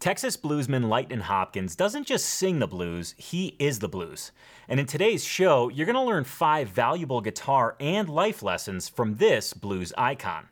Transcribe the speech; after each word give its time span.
Texas 0.00 0.34
bluesman 0.34 0.88
Lightnin' 0.88 1.20
Hopkins 1.20 1.76
doesn't 1.76 2.06
just 2.06 2.24
sing 2.24 2.58
the 2.58 2.66
blues, 2.66 3.14
he 3.18 3.54
is 3.58 3.80
the 3.80 3.88
blues. 3.88 4.32
And 4.66 4.80
in 4.80 4.86
today's 4.86 5.22
show, 5.22 5.68
you're 5.68 5.84
going 5.84 5.94
to 5.94 6.00
learn 6.00 6.24
five 6.24 6.68
valuable 6.70 7.20
guitar 7.20 7.76
and 7.78 8.08
life 8.08 8.42
lessons 8.42 8.88
from 8.88 9.16
this 9.16 9.52
blues 9.52 9.92
icon. 9.98 10.48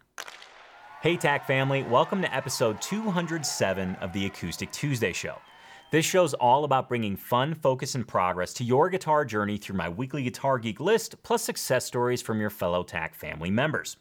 Hey, 1.01 1.17
TAC 1.17 1.47
family, 1.47 1.83
welcome 1.83 2.21
to 2.21 2.37
episode 2.37 2.83
207 2.83 3.95
of 4.03 4.13
the 4.13 4.27
Acoustic 4.27 4.71
Tuesday 4.71 5.15
Show. 5.15 5.37
This 5.93 6.05
show's 6.05 6.35
all 6.35 6.65
about 6.65 6.91
bringing 6.91 7.17
fun, 7.17 7.55
focus, 7.55 7.95
and 7.95 8.07
progress 8.07 8.53
to 8.53 8.65
your 8.65 8.91
guitar 8.91 9.25
journey 9.25 9.57
through 9.57 9.79
my 9.79 9.89
weekly 9.89 10.25
Guitar 10.25 10.59
Geek 10.59 10.79
list, 10.79 11.23
plus 11.23 11.43
success 11.43 11.87
stories 11.87 12.21
from 12.21 12.39
your 12.39 12.51
fellow 12.51 12.83
TAC 12.83 13.15
family 13.15 13.51
members. 13.51 13.97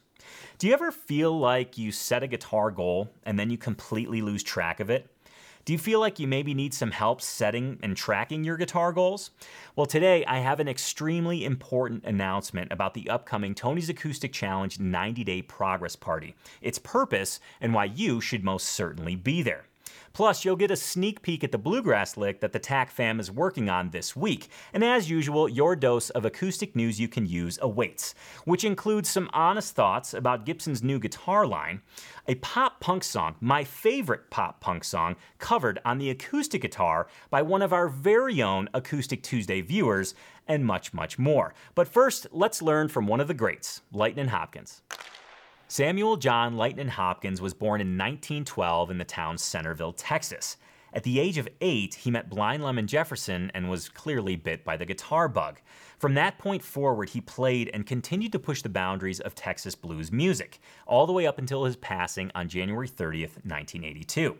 Do 0.58 0.66
you 0.66 0.74
ever 0.74 0.90
feel 0.90 1.38
like 1.38 1.78
you 1.78 1.90
set 1.90 2.22
a 2.22 2.26
guitar 2.26 2.70
goal 2.70 3.10
and 3.24 3.38
then 3.38 3.48
you 3.48 3.56
completely 3.56 4.20
lose 4.20 4.42
track 4.42 4.80
of 4.80 4.90
it? 4.90 5.10
Do 5.68 5.74
you 5.74 5.78
feel 5.78 6.00
like 6.00 6.18
you 6.18 6.26
maybe 6.26 6.54
need 6.54 6.72
some 6.72 6.92
help 6.92 7.20
setting 7.20 7.78
and 7.82 7.94
tracking 7.94 8.42
your 8.42 8.56
guitar 8.56 8.90
goals? 8.90 9.32
Well, 9.76 9.84
today 9.84 10.24
I 10.24 10.38
have 10.38 10.60
an 10.60 10.66
extremely 10.66 11.44
important 11.44 12.04
announcement 12.04 12.72
about 12.72 12.94
the 12.94 13.10
upcoming 13.10 13.54
Tony's 13.54 13.90
Acoustic 13.90 14.32
Challenge 14.32 14.80
90 14.80 15.24
Day 15.24 15.42
Progress 15.42 15.94
Party, 15.94 16.34
its 16.62 16.78
purpose, 16.78 17.38
and 17.60 17.74
why 17.74 17.84
you 17.84 18.18
should 18.18 18.44
most 18.44 18.68
certainly 18.68 19.14
be 19.14 19.42
there. 19.42 19.67
Plus, 20.18 20.44
you'll 20.44 20.56
get 20.56 20.72
a 20.72 20.76
sneak 20.76 21.22
peek 21.22 21.44
at 21.44 21.52
the 21.52 21.58
bluegrass 21.58 22.16
lick 22.16 22.40
that 22.40 22.52
the 22.52 22.58
TAC 22.58 22.90
fam 22.90 23.20
is 23.20 23.30
working 23.30 23.68
on 23.68 23.90
this 23.90 24.16
week. 24.16 24.48
And 24.72 24.82
as 24.82 25.08
usual, 25.08 25.48
your 25.48 25.76
dose 25.76 26.10
of 26.10 26.24
acoustic 26.24 26.74
news 26.74 26.98
you 26.98 27.06
can 27.06 27.24
use 27.24 27.56
awaits, 27.62 28.16
which 28.44 28.64
includes 28.64 29.08
some 29.08 29.30
honest 29.32 29.76
thoughts 29.76 30.14
about 30.14 30.44
Gibson's 30.44 30.82
new 30.82 30.98
guitar 30.98 31.46
line, 31.46 31.82
a 32.26 32.34
pop 32.34 32.80
punk 32.80 33.04
song, 33.04 33.36
my 33.40 33.62
favorite 33.62 34.28
pop 34.28 34.60
punk 34.60 34.82
song, 34.82 35.14
covered 35.38 35.78
on 35.84 35.98
the 35.98 36.10
acoustic 36.10 36.62
guitar 36.62 37.06
by 37.30 37.40
one 37.40 37.62
of 37.62 37.72
our 37.72 37.88
very 37.88 38.42
own 38.42 38.68
Acoustic 38.74 39.22
Tuesday 39.22 39.60
viewers, 39.60 40.16
and 40.48 40.66
much, 40.66 40.92
much 40.92 41.16
more. 41.16 41.54
But 41.76 41.86
first, 41.86 42.26
let's 42.32 42.60
learn 42.60 42.88
from 42.88 43.06
one 43.06 43.20
of 43.20 43.28
the 43.28 43.34
greats, 43.34 43.82
Lightnin' 43.92 44.30
Hopkins. 44.30 44.82
Samuel 45.70 46.16
John 46.16 46.56
Lightnin' 46.56 46.88
Hopkins 46.88 47.42
was 47.42 47.52
born 47.52 47.82
in 47.82 47.88
1912 47.88 48.90
in 48.90 48.96
the 48.96 49.04
town 49.04 49.36
Centerville, 49.36 49.92
Texas. 49.92 50.56
At 50.94 51.02
the 51.02 51.20
age 51.20 51.36
of 51.36 51.46
eight, 51.60 51.92
he 51.94 52.10
met 52.10 52.30
Blind 52.30 52.64
Lemon 52.64 52.86
Jefferson 52.86 53.52
and 53.52 53.68
was 53.68 53.90
clearly 53.90 54.34
bit 54.34 54.64
by 54.64 54.78
the 54.78 54.86
guitar 54.86 55.28
bug. 55.28 55.60
From 55.98 56.14
that 56.14 56.38
point 56.38 56.62
forward, 56.62 57.10
he 57.10 57.20
played 57.20 57.70
and 57.74 57.84
continued 57.84 58.32
to 58.32 58.38
push 58.38 58.62
the 58.62 58.70
boundaries 58.70 59.20
of 59.20 59.34
Texas 59.34 59.74
blues 59.74 60.10
music, 60.10 60.58
all 60.86 61.06
the 61.06 61.12
way 61.12 61.26
up 61.26 61.38
until 61.38 61.64
his 61.64 61.76
passing 61.76 62.32
on 62.34 62.48
January 62.48 62.88
30th, 62.88 63.36
1982. 63.44 64.38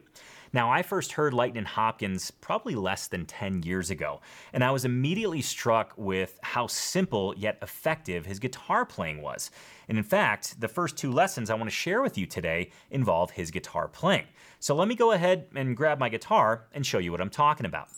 Now, 0.53 0.71
I 0.71 0.83
first 0.83 1.13
heard 1.13 1.35
Lightnin' 1.35 1.65
Hopkins 1.65 2.31
probably 2.31 2.75
less 2.75 3.07
than 3.07 3.27
10 3.27 3.63
years 3.65 3.91
ago, 3.91 4.21
and 4.53 4.65
I 4.65 4.71
was 4.71 4.85
immediately 4.85 5.43
struck 5.43 5.93
with 5.97 6.39
how 6.43 6.67
simple 6.67 7.35
yet 7.37 7.59
effective 7.61 8.25
his 8.25 8.39
guitar 8.39 8.87
playing 8.87 9.21
was. 9.21 9.51
And 9.89 9.99
in 9.99 10.05
fact, 10.05 10.61
the 10.61 10.69
first 10.69 10.97
two 10.97 11.13
lessons 11.13 11.51
I 11.51 11.55
want 11.55 11.69
to 11.69 11.75
share 11.75 12.03
with 12.03 12.17
you 12.17 12.27
today 12.27 12.71
involve 12.91 13.33
his 13.33 13.51
guitar 13.51 13.89
playing. 13.89 14.27
So 14.59 14.75
let 14.75 14.89
me 14.89 14.95
go 14.95 15.13
ahead 15.13 15.47
and 15.55 15.77
grab 15.77 15.99
my 15.99 16.09
guitar 16.09 16.67
and 16.73 16.85
show 16.85 16.99
you 16.99 17.12
what 17.12 17.21
I'm 17.21 17.31
talking 17.31 17.67
about. 17.67 17.89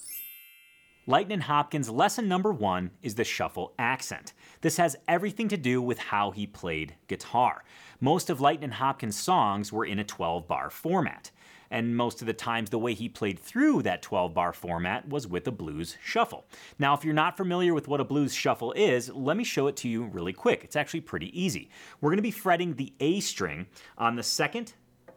Lightnin' 1.07 1.41
Hopkins' 1.41 1.91
lesson 1.91 2.29
number 2.29 2.53
one 2.53 2.91
is 3.03 3.15
the 3.15 3.25
shuffle 3.25 3.75
accent. 3.79 4.33
This 4.61 4.77
has 4.77 4.97
everything 5.09 5.49
to 5.49 5.57
do 5.57 5.81
with 5.81 5.99
how 5.99 6.31
he 6.31 6.47
played 6.47 6.95
guitar. 7.09 7.65
Most 8.01 8.31
of 8.31 8.41
Lightnin' 8.41 8.73
Hopkins' 8.73 9.19
songs 9.19 9.73
were 9.73 9.85
in 9.85 9.99
a 9.99 10.05
12 10.05 10.47
bar 10.47 10.71
format 10.71 11.31
and 11.71 11.97
most 11.97 12.21
of 12.21 12.27
the 12.27 12.33
times 12.33 12.71
the 12.71 12.79
way 12.79 12.95
he 12.95 13.09
played 13.09 13.39
through 13.39 13.83
that 13.83 14.03
12 14.03 14.35
bar 14.35 14.53
format 14.53 15.09
was 15.09 15.27
with 15.27 15.47
a 15.47 15.53
blues 15.53 15.97
shuffle. 16.03 16.45
Now, 16.79 16.95
if 16.95 17.05
you're 17.05 17.15
not 17.15 17.37
familiar 17.37 17.75
with 17.75 17.89
what 17.89 18.01
a 18.01 18.05
blues 18.05 18.35
shuffle 18.35 18.73
is, 18.73 19.09
let 19.11 19.37
me 19.37 19.45
show 19.45 19.67
it 19.67 19.77
to 19.77 19.89
you 19.89 20.05
really 20.05 20.33
quick. 20.33 20.65
It's 20.65 20.77
actually 20.77 21.03
pretty 21.03 21.41
easy. 21.41 21.71
We're 22.01 22.11
going 22.11 22.17
to 22.19 22.23
be 22.23 22.31
fretting 22.31 22.75
the 22.75 22.93
A 23.01 23.21
string 23.21 23.67
on 23.97 24.17
the 24.17 24.23
second, 24.23 24.75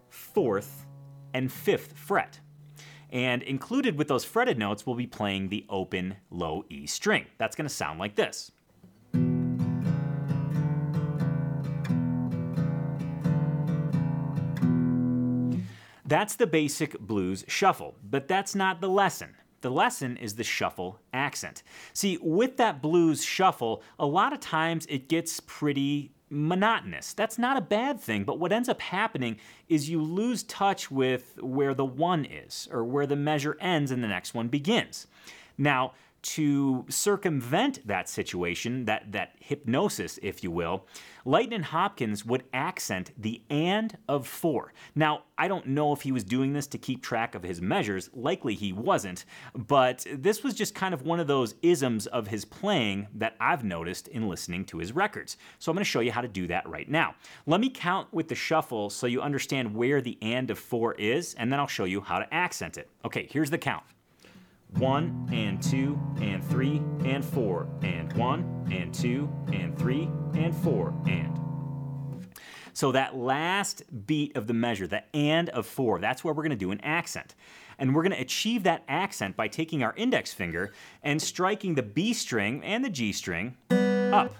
fourth, 0.09 0.85
and 1.33 1.51
fifth 1.51 1.97
fret. 1.97 2.39
And 3.11 3.43
included 3.43 3.97
with 3.97 4.07
those 4.07 4.23
fretted 4.25 4.57
notes, 4.57 4.85
we'll 4.85 4.95
be 4.95 5.07
playing 5.07 5.49
the 5.49 5.65
open 5.69 6.15
low 6.31 6.65
E 6.69 6.87
string. 6.87 7.25
That's 7.37 7.55
going 7.55 7.67
to 7.67 7.73
sound 7.73 7.99
like 7.99 8.15
this. 8.15 8.51
That's 16.05 16.35
the 16.35 16.47
basic 16.47 16.99
blues 16.99 17.45
shuffle, 17.47 17.95
but 18.03 18.27
that's 18.27 18.55
not 18.55 18.81
the 18.81 18.89
lesson. 18.89 19.35
The 19.61 19.71
lesson 19.71 20.17
is 20.17 20.35
the 20.35 20.43
shuffle 20.43 20.99
accent. 21.13 21.63
See, 21.93 22.17
with 22.21 22.57
that 22.57 22.81
blues 22.81 23.23
shuffle, 23.23 23.81
a 23.97 24.05
lot 24.05 24.33
of 24.33 24.41
times 24.41 24.85
it 24.87 25.07
gets 25.07 25.39
pretty 25.39 26.11
monotonous. 26.29 27.13
That's 27.13 27.37
not 27.37 27.55
a 27.55 27.61
bad 27.61 27.99
thing, 28.01 28.25
but 28.25 28.39
what 28.39 28.51
ends 28.51 28.67
up 28.67 28.81
happening 28.81 29.37
is 29.69 29.89
you 29.89 30.01
lose 30.01 30.43
touch 30.43 30.91
with 30.91 31.41
where 31.41 31.73
the 31.73 31.85
one 31.85 32.25
is, 32.25 32.67
or 32.71 32.83
where 32.83 33.07
the 33.07 33.15
measure 33.15 33.55
ends 33.61 33.91
and 33.91 34.03
the 34.03 34.07
next 34.07 34.33
one 34.33 34.49
begins. 34.49 35.07
Now, 35.57 35.93
to 36.23 36.85
circumvent 36.89 37.85
that 37.85 38.09
situation, 38.09 38.85
that, 38.85 39.11
that 39.11 39.35
hypnosis, 39.39 40.17
if 40.21 40.43
you 40.43 40.51
will, 40.51 40.85
Lightnin' 41.25 41.63
Hopkins 41.63 42.25
would 42.25 42.43
accent 42.53 43.11
the 43.17 43.41
and 43.49 43.97
of 44.09 44.27
four. 44.27 44.73
Now, 44.95 45.23
I 45.37 45.47
don't 45.47 45.67
know 45.67 45.93
if 45.93 46.01
he 46.01 46.11
was 46.11 46.23
doing 46.23 46.53
this 46.53 46.67
to 46.67 46.77
keep 46.77 47.01
track 47.01 47.35
of 47.35 47.43
his 47.43 47.61
measures, 47.61 48.09
likely 48.13 48.55
he 48.55 48.73
wasn't, 48.73 49.25
but 49.53 50.05
this 50.11 50.43
was 50.43 50.53
just 50.53 50.75
kind 50.75 50.93
of 50.93 51.03
one 51.03 51.19
of 51.19 51.27
those 51.27 51.55
isms 51.61 52.07
of 52.07 52.27
his 52.27 52.45
playing 52.45 53.07
that 53.15 53.35
I've 53.39 53.63
noticed 53.63 54.07
in 54.09 54.27
listening 54.27 54.65
to 54.65 54.79
his 54.79 54.93
records. 54.93 55.37
So 55.59 55.71
I'm 55.71 55.75
going 55.75 55.83
to 55.83 55.89
show 55.89 56.01
you 56.01 56.11
how 56.11 56.21
to 56.21 56.27
do 56.27 56.47
that 56.47 56.67
right 56.67 56.89
now. 56.89 57.15
Let 57.45 57.61
me 57.61 57.69
count 57.69 58.13
with 58.13 58.27
the 58.27 58.35
shuffle 58.35 58.89
so 58.89 59.07
you 59.07 59.21
understand 59.21 59.75
where 59.75 60.01
the 60.01 60.17
and 60.21 60.49
of 60.49 60.59
four 60.59 60.93
is, 60.95 61.33
and 61.35 61.51
then 61.51 61.59
I'll 61.59 61.67
show 61.67 61.85
you 61.85 62.01
how 62.01 62.19
to 62.19 62.33
accent 62.33 62.77
it. 62.77 62.89
Okay, 63.05 63.27
here's 63.29 63.49
the 63.49 63.57
count 63.57 63.83
one 64.77 65.29
and 65.31 65.61
two 65.61 65.99
and 66.21 66.43
three 66.43 66.81
and 67.05 67.23
four 67.23 67.67
and 67.81 68.11
one 68.13 68.67
and 68.71 68.93
two 68.93 69.29
and 69.51 69.77
three 69.77 70.09
and 70.33 70.55
four 70.55 70.93
and. 71.07 71.39
So 72.73 72.91
that 72.91 73.15
last 73.15 73.83
beat 74.07 74.35
of 74.35 74.47
the 74.47 74.53
measure, 74.53 74.87
the 74.87 75.03
and 75.15 75.49
of 75.49 75.67
four, 75.67 75.99
that's 75.99 76.23
where 76.23 76.33
we're 76.33 76.43
going 76.43 76.49
to 76.51 76.55
do 76.55 76.71
an 76.71 76.81
accent. 76.81 77.35
And 77.77 77.95
we're 77.95 78.01
going 78.01 78.15
to 78.15 78.21
achieve 78.21 78.63
that 78.63 78.83
accent 78.87 79.35
by 79.35 79.47
taking 79.47 79.83
our 79.83 79.93
index 79.95 80.33
finger 80.33 80.73
and 81.03 81.21
striking 81.21 81.75
the 81.75 81.83
B 81.83 82.13
string 82.13 82.63
and 82.63 82.83
the 82.83 82.89
G 82.89 83.11
string 83.11 83.55
up, 83.69 84.33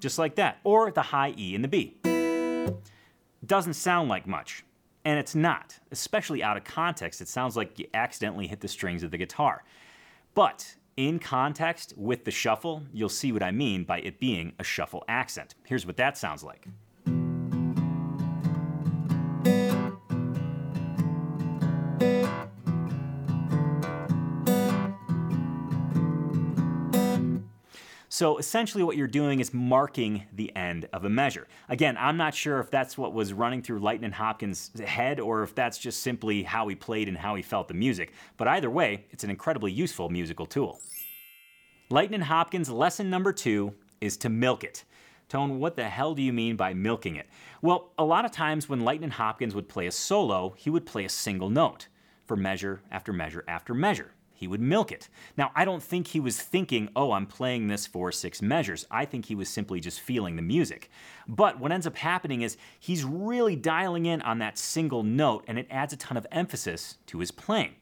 just 0.00 0.18
like 0.18 0.34
that, 0.34 0.58
or 0.64 0.90
the 0.90 1.02
high 1.02 1.34
E 1.36 1.54
in 1.54 1.62
the 1.62 1.68
B. 1.68 1.96
Doesn't 3.44 3.74
sound 3.74 4.08
like 4.08 4.26
much. 4.26 4.64
And 5.04 5.18
it's 5.18 5.34
not, 5.34 5.78
especially 5.90 6.42
out 6.42 6.56
of 6.56 6.64
context. 6.64 7.20
It 7.20 7.28
sounds 7.28 7.56
like 7.56 7.78
you 7.78 7.86
accidentally 7.94 8.46
hit 8.46 8.60
the 8.60 8.68
strings 8.68 9.02
of 9.02 9.10
the 9.10 9.18
guitar. 9.18 9.64
But 10.34 10.76
in 10.96 11.18
context 11.18 11.94
with 11.96 12.24
the 12.24 12.30
shuffle, 12.30 12.82
you'll 12.92 13.08
see 13.08 13.32
what 13.32 13.42
I 13.42 13.50
mean 13.52 13.84
by 13.84 14.00
it 14.00 14.18
being 14.18 14.52
a 14.58 14.64
shuffle 14.64 15.04
accent. 15.08 15.54
Here's 15.64 15.86
what 15.86 15.96
that 15.96 16.18
sounds 16.18 16.42
like. 16.42 16.66
So 28.18 28.36
essentially, 28.36 28.82
what 28.82 28.96
you're 28.96 29.06
doing 29.06 29.38
is 29.38 29.54
marking 29.54 30.24
the 30.32 30.50
end 30.56 30.88
of 30.92 31.04
a 31.04 31.08
measure. 31.08 31.46
Again, 31.68 31.96
I'm 31.96 32.16
not 32.16 32.34
sure 32.34 32.58
if 32.58 32.68
that's 32.68 32.98
what 32.98 33.12
was 33.12 33.32
running 33.32 33.62
through 33.62 33.78
Lightnin' 33.78 34.10
Hopkins' 34.10 34.72
head 34.84 35.20
or 35.20 35.44
if 35.44 35.54
that's 35.54 35.78
just 35.78 36.02
simply 36.02 36.42
how 36.42 36.66
he 36.66 36.74
played 36.74 37.06
and 37.06 37.16
how 37.16 37.36
he 37.36 37.42
felt 37.42 37.68
the 37.68 37.74
music, 37.74 38.12
but 38.36 38.48
either 38.48 38.70
way, 38.70 39.04
it's 39.12 39.22
an 39.22 39.30
incredibly 39.30 39.70
useful 39.70 40.08
musical 40.08 40.46
tool. 40.46 40.80
Lightnin' 41.90 42.22
Hopkins' 42.22 42.68
lesson 42.68 43.08
number 43.08 43.32
two 43.32 43.72
is 44.00 44.16
to 44.16 44.28
milk 44.28 44.64
it. 44.64 44.82
Tone, 45.28 45.60
what 45.60 45.76
the 45.76 45.88
hell 45.88 46.12
do 46.16 46.22
you 46.22 46.32
mean 46.32 46.56
by 46.56 46.74
milking 46.74 47.14
it? 47.14 47.28
Well, 47.62 47.92
a 47.98 48.04
lot 48.04 48.24
of 48.24 48.32
times 48.32 48.68
when 48.68 48.80
Lightnin' 48.80 49.12
Hopkins 49.12 49.54
would 49.54 49.68
play 49.68 49.86
a 49.86 49.92
solo, 49.92 50.54
he 50.56 50.70
would 50.70 50.86
play 50.86 51.04
a 51.04 51.08
single 51.08 51.50
note 51.50 51.86
for 52.26 52.36
measure 52.36 52.80
after 52.90 53.12
measure 53.12 53.44
after 53.46 53.74
measure 53.74 54.10
he 54.38 54.46
would 54.46 54.60
milk 54.60 54.92
it. 54.92 55.08
Now, 55.36 55.50
I 55.56 55.64
don't 55.64 55.82
think 55.82 56.06
he 56.06 56.20
was 56.20 56.40
thinking, 56.40 56.90
oh, 56.94 57.10
I'm 57.10 57.26
playing 57.26 57.66
this 57.66 57.88
for 57.88 58.12
six 58.12 58.40
measures. 58.40 58.86
I 58.88 59.04
think 59.04 59.26
he 59.26 59.34
was 59.34 59.48
simply 59.48 59.80
just 59.80 59.98
feeling 59.98 60.36
the 60.36 60.42
music. 60.42 60.90
But 61.26 61.58
what 61.58 61.72
ends 61.72 61.88
up 61.88 61.96
happening 61.96 62.42
is 62.42 62.56
he's 62.78 63.04
really 63.04 63.56
dialing 63.56 64.06
in 64.06 64.22
on 64.22 64.38
that 64.38 64.56
single 64.56 65.02
note, 65.02 65.44
and 65.48 65.58
it 65.58 65.66
adds 65.72 65.92
a 65.92 65.96
ton 65.96 66.16
of 66.16 66.24
emphasis 66.30 66.98
to 67.06 67.18
his 67.18 67.32
playing. 67.32 67.74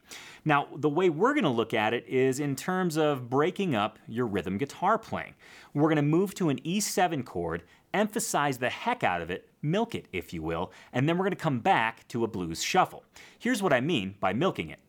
Now, 0.45 0.67
the 0.75 0.89
way 0.89 1.11
we're 1.11 1.35
going 1.35 1.43
to 1.43 1.49
look 1.51 1.75
at 1.75 1.93
it 1.93 2.07
is 2.07 2.39
in 2.39 2.55
terms 2.55 2.97
of 2.97 3.29
breaking 3.29 3.75
up 3.75 3.99
your 4.07 4.25
rhythm 4.25 4.57
guitar 4.57 4.97
playing. 4.97 5.35
We're 5.75 5.89
going 5.89 5.97
to 5.97 6.01
move 6.01 6.33
to 6.35 6.49
an 6.49 6.57
E7 6.61 7.23
chord, 7.23 7.61
emphasize 7.93 8.57
the 8.57 8.71
heck 8.71 9.03
out 9.03 9.21
of 9.21 9.29
it, 9.29 9.47
milk 9.61 9.93
it, 9.93 10.07
if 10.11 10.33
you 10.33 10.41
will, 10.41 10.71
and 10.91 11.07
then 11.07 11.19
we're 11.19 11.25
going 11.25 11.31
to 11.31 11.35
come 11.35 11.59
back 11.59 12.07
to 12.07 12.23
a 12.23 12.27
blues 12.27 12.63
shuffle. 12.63 13.03
Here's 13.37 13.61
what 13.61 13.73
I 13.73 13.79
mean 13.79 14.15
by 14.19 14.33
milking 14.33 14.71
it. 14.71 14.79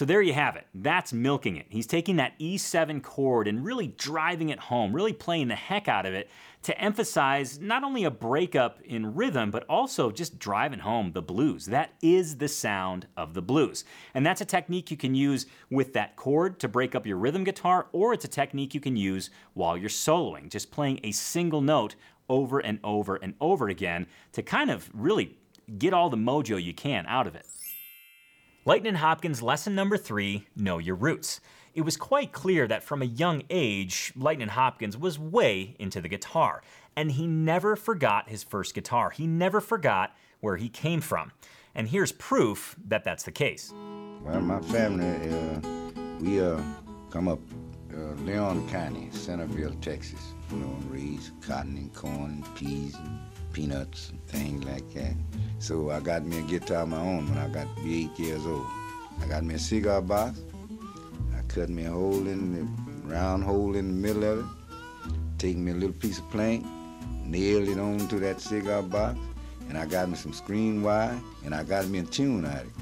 So 0.00 0.06
there 0.06 0.22
you 0.22 0.32
have 0.32 0.56
it. 0.56 0.66
That's 0.74 1.12
milking 1.12 1.56
it. 1.56 1.66
He's 1.68 1.86
taking 1.86 2.16
that 2.16 2.32
E7 2.38 3.02
chord 3.02 3.46
and 3.46 3.62
really 3.62 3.88
driving 3.88 4.48
it 4.48 4.58
home, 4.58 4.96
really 4.96 5.12
playing 5.12 5.48
the 5.48 5.54
heck 5.54 5.88
out 5.88 6.06
of 6.06 6.14
it 6.14 6.30
to 6.62 6.80
emphasize 6.80 7.60
not 7.60 7.84
only 7.84 8.04
a 8.04 8.10
breakup 8.10 8.80
in 8.80 9.14
rhythm, 9.14 9.50
but 9.50 9.66
also 9.68 10.10
just 10.10 10.38
driving 10.38 10.78
home 10.78 11.12
the 11.12 11.20
blues. 11.20 11.66
That 11.66 11.90
is 12.00 12.38
the 12.38 12.48
sound 12.48 13.08
of 13.14 13.34
the 13.34 13.42
blues. 13.42 13.84
And 14.14 14.24
that's 14.24 14.40
a 14.40 14.46
technique 14.46 14.90
you 14.90 14.96
can 14.96 15.14
use 15.14 15.44
with 15.70 15.92
that 15.92 16.16
chord 16.16 16.58
to 16.60 16.68
break 16.68 16.94
up 16.94 17.06
your 17.06 17.18
rhythm 17.18 17.44
guitar, 17.44 17.88
or 17.92 18.14
it's 18.14 18.24
a 18.24 18.28
technique 18.28 18.72
you 18.72 18.80
can 18.80 18.96
use 18.96 19.28
while 19.52 19.76
you're 19.76 19.90
soloing, 19.90 20.48
just 20.48 20.70
playing 20.70 21.00
a 21.04 21.12
single 21.12 21.60
note 21.60 21.94
over 22.30 22.58
and 22.58 22.80
over 22.82 23.16
and 23.16 23.34
over 23.38 23.68
again 23.68 24.06
to 24.32 24.42
kind 24.42 24.70
of 24.70 24.88
really 24.94 25.36
get 25.76 25.92
all 25.92 26.08
the 26.08 26.16
mojo 26.16 26.62
you 26.62 26.72
can 26.72 27.04
out 27.06 27.26
of 27.26 27.34
it. 27.34 27.44
Lightnin' 28.70 28.94
Hopkins 28.94 29.42
lesson 29.42 29.74
number 29.74 29.96
three 29.96 30.46
know 30.54 30.78
your 30.78 30.94
roots 30.94 31.40
it 31.74 31.80
was 31.80 31.96
quite 31.96 32.30
clear 32.30 32.68
that 32.68 32.84
from 32.84 33.02
a 33.02 33.04
young 33.04 33.42
age, 33.50 34.12
Lightnin' 34.14 34.50
Hopkins 34.50 34.96
was 34.96 35.18
way 35.18 35.74
into 35.80 36.00
the 36.00 36.08
guitar, 36.08 36.62
and 36.94 37.10
he 37.10 37.26
never 37.26 37.74
forgot 37.74 38.28
his 38.28 38.44
first 38.44 38.72
guitar. 38.72 39.10
He 39.10 39.26
never 39.26 39.60
forgot 39.60 40.14
where 40.38 40.56
he 40.56 40.68
came 40.68 41.00
from. 41.00 41.32
And 41.74 41.88
here's 41.88 42.12
proof 42.12 42.76
that 42.86 43.02
that's 43.02 43.24
the 43.24 43.32
case. 43.32 43.72
Well, 44.22 44.40
my 44.40 44.60
family, 44.60 45.32
uh, 45.34 46.20
we 46.20 46.40
uh, 46.40 46.62
come 47.10 47.26
up 47.26 47.40
uh, 47.92 48.14
Leon 48.22 48.68
County, 48.68 49.08
Centerville, 49.10 49.74
Texas. 49.80 50.34
You 50.52 50.58
know, 50.58 50.76
raised 50.88 51.32
cotton 51.42 51.76
and 51.76 51.92
corn 51.92 52.44
and 52.44 52.54
peas 52.54 52.94
and 52.94 53.18
peanuts 53.52 54.10
and 54.10 54.24
things 54.26 54.64
like 54.64 54.88
that. 54.94 55.14
So 55.58 55.90
I 55.90 56.00
got 56.00 56.24
me 56.24 56.38
a 56.38 56.42
guitar 56.42 56.82
of 56.82 56.88
my 56.88 56.98
own 56.98 57.28
when 57.28 57.38
I 57.38 57.48
got 57.48 57.66
be 57.82 58.04
eight 58.04 58.18
years 58.18 58.46
old. 58.46 58.66
I 59.22 59.26
got 59.28 59.44
me 59.44 59.54
a 59.54 59.58
cigar 59.58 60.00
box 60.00 60.40
I 61.40 61.42
cut 61.52 61.68
me 61.68 61.84
a 61.84 61.90
hole 61.90 62.26
in 62.26 62.54
the 62.54 63.08
round 63.08 63.44
hole 63.44 63.74
in 63.76 63.88
the 63.88 64.08
middle 64.08 64.24
of 64.24 64.38
it, 64.40 64.44
take 65.38 65.56
me 65.56 65.72
a 65.72 65.74
little 65.74 65.92
piece 65.92 66.18
of 66.18 66.30
plank, 66.30 66.66
nailed 67.24 67.68
it 67.68 67.78
onto 67.78 68.18
that 68.20 68.40
cigar 68.40 68.82
box, 68.82 69.18
and 69.68 69.78
I 69.78 69.86
got 69.86 70.08
me 70.08 70.16
some 70.16 70.32
screen 70.32 70.82
wire, 70.82 71.18
and 71.44 71.54
I 71.54 71.64
got 71.64 71.88
me 71.88 72.00
a 72.00 72.02
tune 72.02 72.44
out 72.44 72.62
of 72.62 72.66
it. 72.66 72.72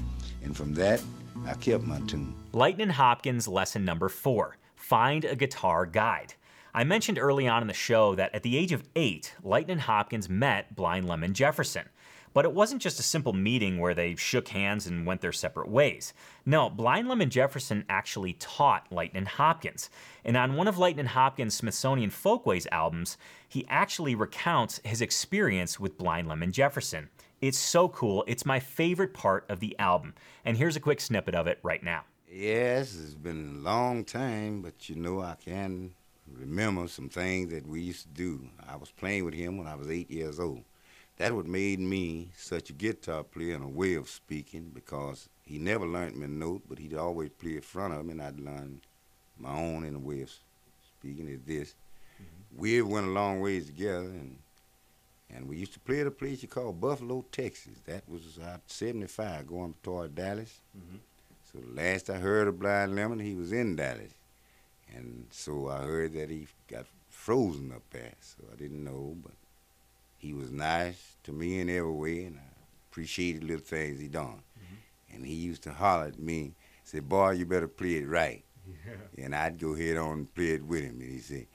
And 0.43 0.55
from 0.55 0.73
that, 0.75 1.01
I 1.45 1.53
kept 1.53 1.83
my 1.83 1.99
tune. 2.01 2.33
Lightnin' 2.53 2.89
Hopkins 2.89 3.47
lesson 3.47 3.85
number 3.85 4.09
four 4.09 4.57
find 4.75 5.25
a 5.25 5.35
guitar 5.35 5.85
guide. 5.85 6.33
I 6.73 6.83
mentioned 6.83 7.17
early 7.17 7.47
on 7.47 7.61
in 7.61 7.67
the 7.67 7.73
show 7.73 8.15
that 8.15 8.33
at 8.33 8.43
the 8.43 8.57
age 8.57 8.71
of 8.71 8.83
eight, 8.95 9.33
Lightnin' 9.43 9.79
Hopkins 9.79 10.29
met 10.29 10.75
Blind 10.75 11.07
Lemon 11.07 11.33
Jefferson. 11.33 11.89
But 12.31 12.45
it 12.45 12.53
wasn't 12.53 12.81
just 12.81 12.99
a 12.99 13.03
simple 13.03 13.33
meeting 13.33 13.79
where 13.79 13.95
they 13.95 14.15
shook 14.15 14.49
hands 14.49 14.85
and 14.85 15.05
went 15.05 15.21
their 15.21 15.31
separate 15.31 15.67
ways. 15.67 16.13
No, 16.45 16.69
Blind 16.69 17.07
Lemon 17.07 17.31
Jefferson 17.31 17.85
actually 17.89 18.33
taught 18.33 18.91
Lightnin' 18.91 19.25
Hopkins. 19.25 19.89
And 20.23 20.37
on 20.37 20.55
one 20.55 20.67
of 20.67 20.77
Lightnin' 20.77 21.07
Hopkins' 21.07 21.55
Smithsonian 21.55 22.11
Folkways 22.11 22.67
albums, 22.71 23.17
he 23.47 23.65
actually 23.67 24.13
recounts 24.13 24.79
his 24.83 25.01
experience 25.01 25.79
with 25.79 25.97
Blind 25.97 26.27
Lemon 26.27 26.51
Jefferson. 26.51 27.09
It's 27.41 27.57
so 27.57 27.89
cool. 27.89 28.23
It's 28.27 28.45
my 28.45 28.59
favorite 28.59 29.13
part 29.13 29.45
of 29.49 29.59
the 29.59 29.77
album. 29.79 30.13
And 30.45 30.55
here's 30.55 30.75
a 30.75 30.81
quick 30.81 31.01
snippet 31.01 31.33
of 31.33 31.47
it 31.47 31.59
right 31.63 31.81
now. 31.81 32.03
Yes, 32.31 32.95
it's 32.95 33.15
been 33.15 33.55
a 33.57 33.59
long 33.63 34.03
time, 34.05 34.61
but 34.61 34.87
you 34.87 34.95
know, 34.95 35.21
I 35.21 35.35
can 35.43 35.95
remember 36.37 36.87
some 36.87 37.09
things 37.09 37.51
that 37.51 37.67
we 37.67 37.81
used 37.81 38.03
to 38.03 38.09
do. 38.09 38.49
I 38.67 38.75
was 38.75 38.91
playing 38.91 39.25
with 39.25 39.33
him 39.33 39.57
when 39.57 39.67
I 39.67 39.75
was 39.75 39.89
eight 39.89 40.11
years 40.11 40.39
old 40.39 40.63
that 41.19 41.35
what 41.35 41.45
made 41.45 41.79
me 41.79 42.29
such 42.35 42.69
a 42.69 42.73
guitar 42.73 43.23
player 43.23 43.53
in 43.53 43.61
a 43.61 43.67
way 43.67 43.93
of 43.95 44.09
speaking 44.09 44.71
because 44.73 45.27
he 45.45 45.57
never 45.57 45.85
learned 45.85 46.15
me 46.15 46.25
a 46.25 46.29
note, 46.29 46.63
but 46.67 46.79
he'd 46.79 46.95
always 46.95 47.29
play 47.29 47.55
in 47.55 47.61
front 47.61 47.93
of 47.93 48.05
me, 48.05 48.13
and 48.13 48.21
I'd 48.21 48.39
learn 48.39 48.79
my 49.37 49.53
own 49.53 49.83
in 49.83 49.95
a 49.95 49.99
way 49.99 50.21
of 50.21 50.31
speaking 50.97 51.27
is 51.27 51.41
this. 51.45 51.75
Mm-hmm. 52.15 52.61
We 52.61 52.81
went 52.81 53.07
a 53.07 53.11
long 53.11 53.41
ways 53.41 53.67
together, 53.67 54.07
and 54.07 54.37
and 55.31 55.47
we 55.47 55.57
used 55.57 55.73
to 55.73 55.79
play 55.79 55.99
at 55.99 56.07
a 56.07 56.11
place 56.11 56.41
you 56.41 56.47
call 56.47 56.71
Buffalo, 56.71 57.23
Texas. 57.31 57.77
That 57.85 58.07
was 58.09 58.39
out 58.43 58.61
75 58.65 59.45
going 59.45 59.75
toward 59.83 60.15
Dallas. 60.15 60.61
Mm-hmm. 60.75 60.97
So 61.51 61.59
the 61.59 61.81
last 61.81 62.09
I 62.09 62.17
heard 62.17 62.47
of 62.47 62.59
Blind 62.59 62.95
Lemon, 62.95 63.19
he 63.19 63.35
was 63.35 63.51
in 63.51 63.75
Dallas. 63.75 64.13
And 64.95 65.27
so 65.31 65.69
I 65.69 65.79
heard 65.83 66.13
that 66.13 66.29
he 66.29 66.47
got 66.67 66.85
frozen 67.09 67.71
up 67.71 67.83
there. 67.91 68.13
So 68.21 68.43
I 68.51 68.55
didn't 68.55 68.83
know, 68.83 69.15
but 69.21 69.33
he 70.17 70.33
was 70.33 70.51
nice 70.51 71.15
to 71.23 71.31
me 71.31 71.59
in 71.59 71.69
every 71.69 71.91
way, 71.91 72.25
and 72.25 72.37
I 72.37 72.49
appreciated 72.89 73.43
little 73.43 73.65
things 73.65 73.99
he 73.99 74.07
done. 74.07 74.41
Mm-hmm. 74.57 75.15
And 75.15 75.25
he 75.25 75.33
used 75.33 75.63
to 75.63 75.71
holler 75.71 76.07
at 76.07 76.19
me, 76.19 76.53
say, 76.83 76.99
"Boy, 76.99 77.31
you 77.31 77.45
better 77.45 77.67
play 77.67 77.95
it 77.95 78.07
right." 78.07 78.43
Yeah. 78.67 78.93
And 79.23 79.35
I'd 79.35 79.59
go 79.59 79.73
ahead 79.73 79.97
on 79.97 80.11
and 80.11 80.35
play 80.35 80.51
it 80.51 80.63
with 80.63 80.83
him, 80.83 81.01
and 81.01 81.11
he 81.11 81.19
said, 81.19 81.47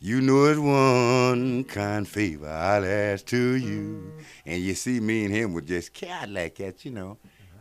"You 0.00 0.20
know 0.20 0.44
it's 0.46 0.58
one 0.58 1.64
kind 1.64 2.06
favor 2.08 2.48
I'll 2.48 2.84
ask 2.84 3.24
to 3.26 3.54
you." 3.54 3.80
Mm-hmm. 3.80 4.20
And 4.46 4.62
you 4.62 4.74
see, 4.74 5.00
me 5.00 5.24
and 5.24 5.34
him 5.34 5.54
would 5.54 5.66
just 5.66 5.92
cat 5.92 6.28
like 6.28 6.56
that, 6.56 6.84
you 6.84 6.90
know. 6.90 7.18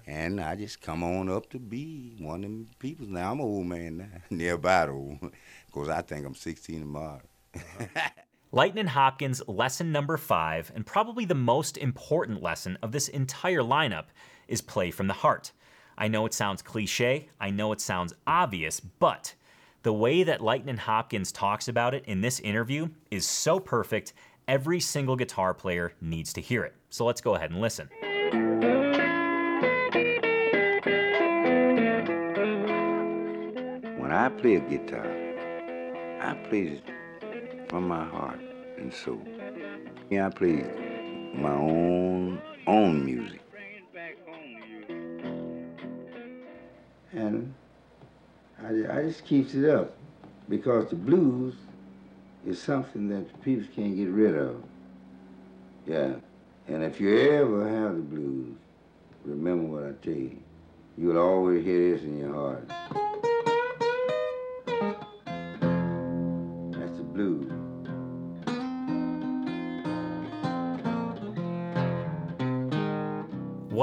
And 0.08 0.40
I 0.40 0.56
just 0.56 0.82
come 0.82 1.04
on 1.04 1.30
up 1.30 1.50
to 1.50 1.60
be 1.60 2.16
one 2.18 2.38
of 2.38 2.50
them 2.50 2.68
people. 2.80 3.06
Now 3.08 3.34
I'm 3.34 3.40
an 3.40 3.46
old 3.46 3.68
man 3.68 3.98
now, 3.98 4.22
nearby 4.30 4.88
old, 4.88 5.20
because 5.66 5.90
I 5.90 6.02
think 6.02 6.26
I'm 6.26 6.36
16 6.36 6.80
tomorrow. 6.80 7.22
Uh-huh. 8.54 8.88
Hopkins' 8.88 9.42
lesson 9.48 9.92
number 9.92 10.16
five, 10.16 10.72
and 10.74 10.86
probably 10.86 11.26
the 11.26 11.36
most 11.36 11.78
important 11.78 12.42
lesson 12.42 12.78
of 12.82 12.94
this 12.94 13.10
entire 13.10 13.62
lineup, 13.62 14.06
is 14.48 14.62
play 14.62 14.90
from 14.90 15.08
the 15.08 15.14
heart. 15.14 15.52
I 15.98 16.08
know 16.08 16.26
it 16.26 16.34
sounds 16.34 16.62
cliche, 16.62 17.30
I 17.42 17.50
know 17.50 17.74
it 17.74 17.82
sounds 17.82 18.14
obvious, 18.26 18.80
but 18.80 19.36
the 19.84 19.94
way 19.94 20.24
that 20.24 20.42
Lightnin' 20.42 20.78
Hopkins 20.78 21.32
talks 21.32 21.68
about 21.68 21.94
it 21.94 22.06
in 22.06 22.22
this 22.22 22.40
interview 22.40 22.88
is 23.12 23.28
so 23.28 23.60
perfect, 23.60 24.14
every 24.48 24.80
single 24.80 25.18
guitar 25.18 25.54
player 25.54 25.94
needs 26.00 26.32
to 26.34 26.42
hear 26.42 26.64
it. 26.64 26.74
So 26.90 27.06
let's 27.06 27.22
go 27.22 27.36
ahead 27.36 27.52
and 27.52 27.60
listen. 27.60 28.77
When 34.08 34.16
I 34.16 34.30
play 34.30 34.56
a 34.56 34.62
guitar, 34.62 35.06
I 36.22 36.34
play 36.48 36.80
it 36.80 36.84
from 37.68 37.90
my 37.90 38.06
heart 38.06 38.40
and 38.78 38.94
soul. 38.94 39.22
Yeah, 40.10 40.28
I 40.28 40.30
play 40.30 40.64
my 41.34 41.52
own 41.52 42.42
own 42.68 43.04
music. 43.04 43.42
And 47.12 47.54
I, 48.64 48.98
I 48.98 49.02
just 49.08 49.26
keeps 49.26 49.54
it 49.56 49.70
up 49.70 49.94
because 50.48 50.90
the 50.90 50.96
blues 50.96 51.56
is 52.46 52.62
something 52.62 53.10
that 53.10 53.30
the 53.30 53.38
people 53.40 53.68
can't 53.76 53.98
get 53.98 54.08
rid 54.08 54.38
of. 54.38 54.64
Yeah. 55.86 56.14
And 56.70 56.82
if 56.82 57.02
you 57.02 57.14
ever 57.32 57.68
have 57.68 57.98
the 57.98 58.04
blues, 58.04 58.56
remember 59.26 59.66
what 59.66 59.84
I 59.84 59.92
tell 60.02 60.14
you. 60.14 60.40
You'll 60.98 61.20
always 61.20 61.66
hear 61.66 61.94
this 61.94 62.04
in 62.04 62.20
your 62.20 62.34
heart. 62.34 63.07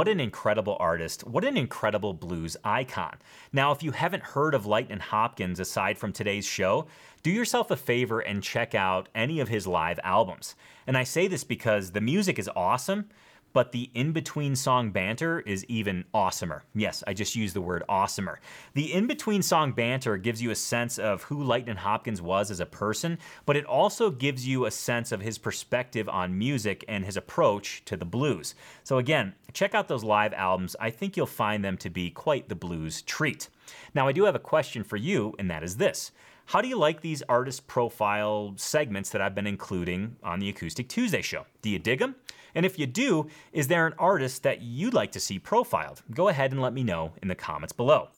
What 0.04 0.12
an 0.12 0.20
incredible 0.20 0.76
artist. 0.80 1.26
What 1.26 1.46
an 1.46 1.56
incredible 1.56 2.12
blues 2.12 2.58
icon. 2.62 3.16
Now, 3.54 3.73
if 3.73 3.82
you 3.82 3.92
haven't 3.92 4.23
heard 4.23 4.54
of 4.54 4.66
Lightnin' 4.66 5.00
Hopkins 5.00 5.58
aside 5.58 5.96
from 5.96 6.12
today's 6.12 6.44
show, 6.44 6.88
do 7.23 7.30
yourself 7.30 7.70
a 7.70 7.76
favor 7.76 8.20
and 8.20 8.42
check 8.42 8.75
out 8.75 9.08
any 9.14 9.40
of 9.40 9.49
his 9.49 9.66
live 9.66 9.99
albums. 10.04 10.56
And 10.87 10.99
I 10.99 11.04
say 11.04 11.26
this 11.26 11.42
because 11.42 11.92
the 11.92 12.02
music 12.02 12.38
is 12.38 12.50
awesome, 12.54 13.08
but 13.54 13.73
the 13.73 13.88
in 13.94 14.12
between 14.12 14.54
song 14.54 14.90
banter 14.90 15.40
is 15.40 15.64
even 15.66 16.04
awesomer. 16.12 16.61
Yes, 16.75 17.02
I 17.06 17.14
just 17.14 17.37
used 17.37 17.54
the 17.54 17.62
word 17.62 17.84
awesomer. 17.88 18.37
The 18.75 18.92
in 18.92 19.06
between 19.06 19.42
song 19.42 19.73
banter 19.73 20.18
gives 20.18 20.42
you 20.42 20.50
a 20.50 20.56
sense 20.56 20.99
of 20.99 21.23
who 21.23 21.42
Lightnin' 21.42 21.78
Hopkins 21.78 22.20
was 22.20 22.50
as 22.50 22.61
a 22.61 22.66
person, 22.66 23.16
but 23.46 23.56
it 23.56 23.64
also 23.64 24.11
gives 24.11 24.46
you 24.46 24.66
a 24.66 24.70
sense 24.70 25.12
of 25.12 25.23
his 25.23 25.38
perspective 25.38 26.08
on 26.08 26.37
music 26.37 26.84
and 26.88 27.04
his 27.04 27.16
approach 27.16 27.82
to 27.87 27.96
the 27.96 28.04
blues. 28.04 28.56
So, 28.82 28.99
again, 28.99 29.34
check 29.52 29.73
out 29.75 29.87
those 29.87 30.04
live 30.04 30.34
albums. 30.34 30.75
I 30.80 30.90
think 30.90 31.16
you'll 31.16 31.26
find 31.26 31.64
them 31.64 31.78
to 31.78 31.88
be 31.88 32.11
quite 32.11 32.49
the 32.49 32.56
blues 32.56 33.02
treat. 33.02 33.49
Now, 33.94 34.08
I 34.08 34.12
do 34.12 34.25
have 34.25 34.34
a 34.34 34.40
question 34.40 34.82
for 34.82 34.96
you, 34.96 35.32
and 35.38 35.49
that 35.50 35.62
is 35.62 35.76
this. 35.76 36.11
How 36.46 36.61
do 36.61 36.68
you 36.68 36.76
like 36.76 37.00
these 37.00 37.23
artist 37.23 37.68
profile 37.68 38.52
segments 38.56 39.11
that 39.11 39.23
I've 39.23 39.34
been 39.34 39.46
including 39.46 40.16
on 40.23 40.40
the 40.40 40.49
Acoustic 40.49 40.88
Tuesday 40.88 41.23
show? 41.23 41.46
Do 41.62 41.70
you 41.70 41.78
dig 41.78 42.00
them? 42.00 42.16
And 42.54 42.64
if 42.64 42.78
you 42.78 42.87
do, 42.87 43.28
is 43.52 43.68
there 43.68 43.87
an 43.87 43.94
artist 43.99 44.42
that 44.42 44.62
you'd 44.62 44.94
like 44.94 45.12
to 45.12 45.20
see 45.20 45.38
profiled? 45.38 46.02
Go 46.12 46.28
ahead 46.28 46.52
and 46.52 46.62
let 46.62 46.73
me 46.73 46.84
know 46.84 47.12
in 47.23 47.28
the 47.28 47.34
comments 47.34 47.73
below. 47.73 48.08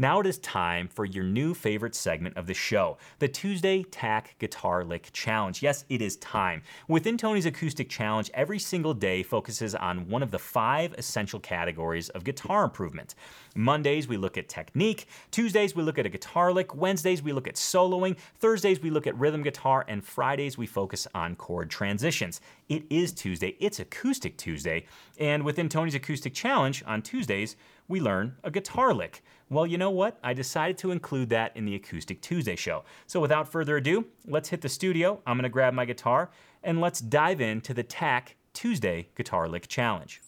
Now 0.00 0.18
it 0.18 0.26
is 0.26 0.38
time 0.38 0.88
for 0.88 1.04
your 1.04 1.24
new 1.24 1.52
favorite 1.52 1.94
segment 1.94 2.38
of 2.38 2.46
the 2.46 2.54
show, 2.54 2.96
the 3.18 3.28
Tuesday 3.28 3.82
TAC 3.82 4.34
Guitar 4.38 4.82
Lick 4.82 5.10
Challenge. 5.12 5.62
Yes, 5.62 5.84
it 5.90 6.00
is 6.00 6.16
time. 6.16 6.62
Within 6.88 7.18
Tony's 7.18 7.44
Acoustic 7.44 7.90
Challenge, 7.90 8.30
every 8.32 8.58
single 8.58 8.94
day 8.94 9.22
focuses 9.22 9.74
on 9.74 10.08
one 10.08 10.22
of 10.22 10.30
the 10.30 10.38
five 10.38 10.94
essential 10.96 11.38
categories 11.38 12.08
of 12.08 12.24
guitar 12.24 12.64
improvement. 12.64 13.14
Mondays, 13.54 14.08
we 14.08 14.16
look 14.16 14.38
at 14.38 14.48
technique. 14.48 15.06
Tuesdays, 15.32 15.76
we 15.76 15.82
look 15.82 15.98
at 15.98 16.06
a 16.06 16.08
guitar 16.08 16.50
lick. 16.50 16.74
Wednesdays, 16.74 17.22
we 17.22 17.34
look 17.34 17.46
at 17.46 17.56
soloing. 17.56 18.16
Thursdays, 18.38 18.80
we 18.80 18.88
look 18.88 19.06
at 19.06 19.18
rhythm 19.18 19.42
guitar. 19.42 19.84
And 19.86 20.02
Fridays, 20.02 20.56
we 20.56 20.66
focus 20.66 21.06
on 21.14 21.36
chord 21.36 21.68
transitions. 21.68 22.40
It 22.70 22.84
is 22.88 23.12
Tuesday. 23.12 23.54
It's 23.60 23.80
Acoustic 23.80 24.38
Tuesday. 24.38 24.86
And 25.18 25.44
within 25.44 25.68
Tony's 25.68 25.94
Acoustic 25.94 26.32
Challenge, 26.32 26.82
on 26.86 27.02
Tuesdays, 27.02 27.56
we 27.90 28.00
learn 28.00 28.36
a 28.44 28.50
guitar 28.50 28.94
lick. 28.94 29.22
Well, 29.50 29.66
you 29.66 29.76
know 29.76 29.90
what? 29.90 30.18
I 30.22 30.32
decided 30.32 30.78
to 30.78 30.92
include 30.92 31.28
that 31.30 31.56
in 31.56 31.64
the 31.64 31.74
Acoustic 31.74 32.22
Tuesday 32.22 32.54
show. 32.54 32.84
So 33.08 33.20
without 33.20 33.50
further 33.50 33.76
ado, 33.76 34.06
let's 34.26 34.48
hit 34.48 34.60
the 34.60 34.68
studio. 34.68 35.20
I'm 35.26 35.36
to 35.42 35.48
grab 35.48 35.74
my 35.74 35.84
guitar 35.84 36.30
and 36.62 36.80
let's 36.80 37.00
dive 37.00 37.40
into 37.40 37.74
the 37.74 37.82
TAC 37.82 38.36
Tuesday 38.52 39.08
Guitar 39.16 39.48
Lick 39.48 39.66
Challenge. 39.66 40.22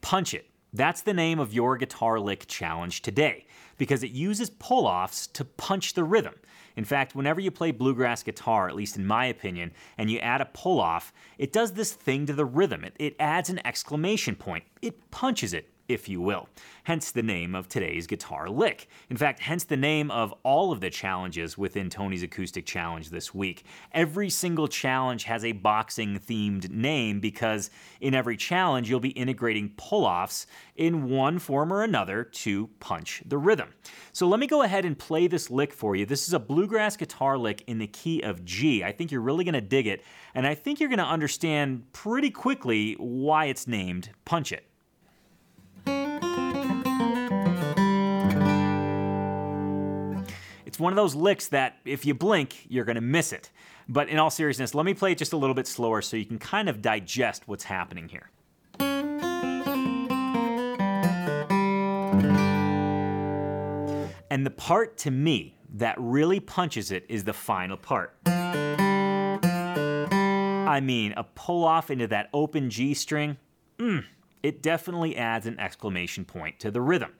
Punch 0.00 0.32
It. 0.32 0.46
That's 0.72 1.02
the 1.02 1.12
name 1.12 1.40
of 1.40 1.52
your 1.52 1.76
guitar 1.76 2.20
lick 2.20 2.46
challenge 2.46 3.02
today 3.02 3.46
because 3.76 4.04
it 4.04 4.12
uses 4.12 4.50
pull 4.50 4.86
offs 4.86 5.26
to 5.28 5.44
punch 5.44 5.94
the 5.94 6.04
rhythm. 6.04 6.34
In 6.76 6.84
fact, 6.84 7.16
whenever 7.16 7.40
you 7.40 7.50
play 7.50 7.72
bluegrass 7.72 8.22
guitar, 8.22 8.68
at 8.68 8.76
least 8.76 8.96
in 8.96 9.04
my 9.04 9.26
opinion, 9.26 9.72
and 9.98 10.08
you 10.08 10.20
add 10.20 10.40
a 10.40 10.44
pull 10.44 10.80
off, 10.80 11.12
it 11.38 11.52
does 11.52 11.72
this 11.72 11.92
thing 11.92 12.24
to 12.26 12.32
the 12.32 12.44
rhythm. 12.44 12.84
It, 12.84 12.94
it 13.00 13.16
adds 13.18 13.50
an 13.50 13.60
exclamation 13.66 14.36
point, 14.36 14.64
it 14.80 15.10
punches 15.10 15.52
it 15.52 15.68
if 15.90 16.08
you 16.08 16.20
will. 16.20 16.48
Hence 16.84 17.10
the 17.10 17.22
name 17.22 17.54
of 17.54 17.68
today's 17.68 18.06
guitar 18.06 18.48
lick. 18.48 18.88
In 19.10 19.16
fact, 19.16 19.40
hence 19.40 19.64
the 19.64 19.76
name 19.76 20.10
of 20.10 20.32
all 20.42 20.72
of 20.72 20.80
the 20.80 20.90
challenges 20.90 21.58
within 21.58 21.90
Tony's 21.90 22.22
Acoustic 22.22 22.64
Challenge 22.64 23.10
this 23.10 23.34
week. 23.34 23.64
Every 23.92 24.30
single 24.30 24.68
challenge 24.68 25.24
has 25.24 25.44
a 25.44 25.52
boxing 25.52 26.18
themed 26.18 26.70
name 26.70 27.20
because 27.20 27.70
in 28.00 28.14
every 28.14 28.36
challenge 28.36 28.88
you'll 28.88 29.00
be 29.00 29.10
integrating 29.10 29.72
pull 29.76 30.04
offs 30.04 30.46
in 30.76 31.08
one 31.10 31.38
form 31.38 31.72
or 31.72 31.82
another 31.82 32.24
to 32.24 32.68
punch 32.80 33.22
the 33.26 33.38
rhythm. 33.38 33.68
So 34.12 34.26
let 34.26 34.40
me 34.40 34.46
go 34.46 34.62
ahead 34.62 34.84
and 34.84 34.98
play 34.98 35.26
this 35.26 35.50
lick 35.50 35.72
for 35.72 35.94
you. 35.94 36.06
This 36.06 36.26
is 36.26 36.34
a 36.34 36.38
bluegrass 36.38 36.96
guitar 36.96 37.36
lick 37.36 37.62
in 37.66 37.78
the 37.78 37.86
key 37.86 38.22
of 38.22 38.44
G. 38.44 38.82
I 38.82 38.92
think 38.92 39.10
you're 39.10 39.20
really 39.20 39.44
going 39.44 39.54
to 39.54 39.60
dig 39.60 39.86
it, 39.86 40.04
and 40.34 40.46
I 40.46 40.54
think 40.54 40.80
you're 40.80 40.88
going 40.88 40.98
to 40.98 41.04
understand 41.04 41.92
pretty 41.92 42.30
quickly 42.30 42.94
why 42.94 43.46
it's 43.46 43.66
named 43.66 44.10
Punch 44.24 44.52
It. 44.52 44.69
One 50.80 50.92
of 50.92 50.96
those 50.96 51.14
licks 51.14 51.48
that 51.48 51.76
if 51.84 52.04
you 52.06 52.14
blink, 52.14 52.66
you're 52.68 52.84
going 52.84 52.96
to 52.96 53.00
miss 53.00 53.32
it. 53.32 53.50
But 53.88 54.08
in 54.08 54.18
all 54.18 54.30
seriousness, 54.30 54.74
let 54.74 54.84
me 54.86 54.94
play 54.94 55.12
it 55.12 55.18
just 55.18 55.32
a 55.32 55.36
little 55.36 55.54
bit 55.54 55.66
slower 55.66 56.02
so 56.02 56.16
you 56.16 56.24
can 56.24 56.38
kind 56.38 56.68
of 56.68 56.80
digest 56.80 57.46
what's 57.46 57.64
happening 57.64 58.08
here. 58.08 58.30
And 64.32 64.46
the 64.46 64.50
part 64.50 64.96
to 64.98 65.10
me 65.10 65.56
that 65.74 65.96
really 65.98 66.40
punches 66.40 66.90
it 66.92 67.04
is 67.08 67.24
the 67.24 67.32
final 67.32 67.76
part. 67.76 68.16
I 70.66 70.80
mean, 70.80 71.14
a 71.16 71.24
pull 71.24 71.64
off 71.64 71.90
into 71.90 72.06
that 72.06 72.30
open 72.32 72.70
G 72.70 72.94
string. 72.94 73.36
Mmm 73.78 74.04
it 74.42 74.62
definitely 74.62 75.16
adds 75.16 75.46
an 75.46 75.58
exclamation 75.58 76.24
point 76.24 76.58
to 76.60 76.70
the 76.70 76.80
rhythm. 76.80 77.12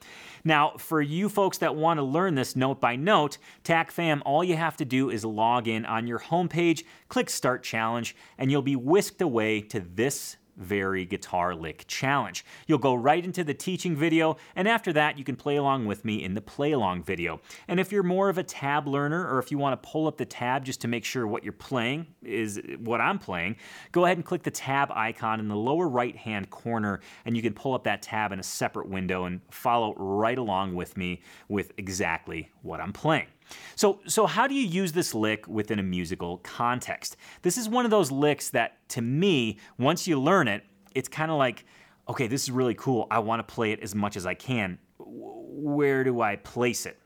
Now, 0.43 0.73
for 0.77 1.01
you 1.01 1.29
folks 1.29 1.57
that 1.59 1.75
want 1.75 1.99
to 1.99 2.03
learn 2.03 2.35
this 2.35 2.55
note 2.55 2.81
by 2.81 2.95
note, 2.95 3.37
TACFam, 3.63 4.21
all 4.25 4.43
you 4.43 4.57
have 4.57 4.77
to 4.77 4.85
do 4.85 5.09
is 5.09 5.23
log 5.23 5.67
in 5.67 5.85
on 5.85 6.07
your 6.07 6.19
homepage, 6.19 6.83
click 7.09 7.29
Start 7.29 7.63
Challenge, 7.63 8.15
and 8.37 8.49
you'll 8.49 8.61
be 8.61 8.75
whisked 8.75 9.21
away 9.21 9.61
to 9.61 9.79
this 9.79 10.37
very 10.61 11.05
guitar 11.05 11.53
lick 11.55 11.85
challenge. 11.87 12.45
You'll 12.67 12.77
go 12.77 12.93
right 12.93 13.23
into 13.23 13.43
the 13.43 13.53
teaching 13.53 13.95
video, 13.95 14.37
and 14.55 14.67
after 14.67 14.93
that, 14.93 15.17
you 15.17 15.23
can 15.23 15.35
play 15.35 15.55
along 15.55 15.85
with 15.85 16.05
me 16.05 16.23
in 16.23 16.33
the 16.33 16.41
play 16.41 16.71
along 16.71 17.03
video. 17.03 17.41
And 17.67 17.79
if 17.79 17.91
you're 17.91 18.03
more 18.03 18.29
of 18.29 18.37
a 18.37 18.43
tab 18.43 18.87
learner, 18.87 19.27
or 19.27 19.39
if 19.39 19.51
you 19.51 19.57
want 19.57 19.81
to 19.81 19.89
pull 19.89 20.07
up 20.07 20.17
the 20.17 20.25
tab 20.25 20.63
just 20.63 20.81
to 20.81 20.87
make 20.87 21.03
sure 21.03 21.27
what 21.27 21.43
you're 21.43 21.53
playing 21.53 22.07
is 22.23 22.61
what 22.79 23.01
I'm 23.01 23.19
playing, 23.19 23.57
go 23.91 24.05
ahead 24.05 24.17
and 24.17 24.25
click 24.25 24.43
the 24.43 24.51
tab 24.51 24.91
icon 24.91 25.39
in 25.39 25.47
the 25.47 25.55
lower 25.55 25.87
right 25.87 26.15
hand 26.15 26.49
corner, 26.49 27.01
and 27.25 27.35
you 27.35 27.41
can 27.41 27.53
pull 27.53 27.73
up 27.73 27.83
that 27.85 28.01
tab 28.01 28.31
in 28.31 28.39
a 28.39 28.43
separate 28.43 28.87
window 28.87 29.25
and 29.25 29.41
follow 29.49 29.93
right 29.95 30.37
along 30.37 30.75
with 30.75 30.95
me 30.95 31.21
with 31.49 31.73
exactly 31.77 32.51
what 32.61 32.79
I'm 32.79 32.93
playing. 32.93 33.27
So, 33.75 33.99
so 34.05 34.25
how 34.25 34.47
do 34.47 34.55
you 34.55 34.65
use 34.65 34.91
this 34.91 35.13
lick 35.13 35.47
within 35.47 35.79
a 35.79 35.83
musical 35.83 36.37
context? 36.37 37.17
This 37.41 37.57
is 37.57 37.67
one 37.67 37.85
of 37.85 37.91
those 37.91 38.11
licks 38.11 38.49
that, 38.51 38.77
to 38.89 39.01
me, 39.01 39.57
once 39.77 40.07
you 40.07 40.19
learn 40.19 40.47
it, 40.47 40.63
it's 40.93 41.09
kind 41.09 41.31
of 41.31 41.37
like, 41.37 41.65
okay, 42.07 42.27
this 42.27 42.43
is 42.43 42.51
really 42.51 42.75
cool. 42.75 43.07
I 43.09 43.19
want 43.19 43.45
to 43.45 43.53
play 43.53 43.71
it 43.71 43.81
as 43.81 43.95
much 43.95 44.15
as 44.15 44.25
I 44.25 44.33
can. 44.33 44.77
Where 44.97 46.03
do 46.03 46.21
I 46.21 46.35
place 46.37 46.85
it? 46.85 47.00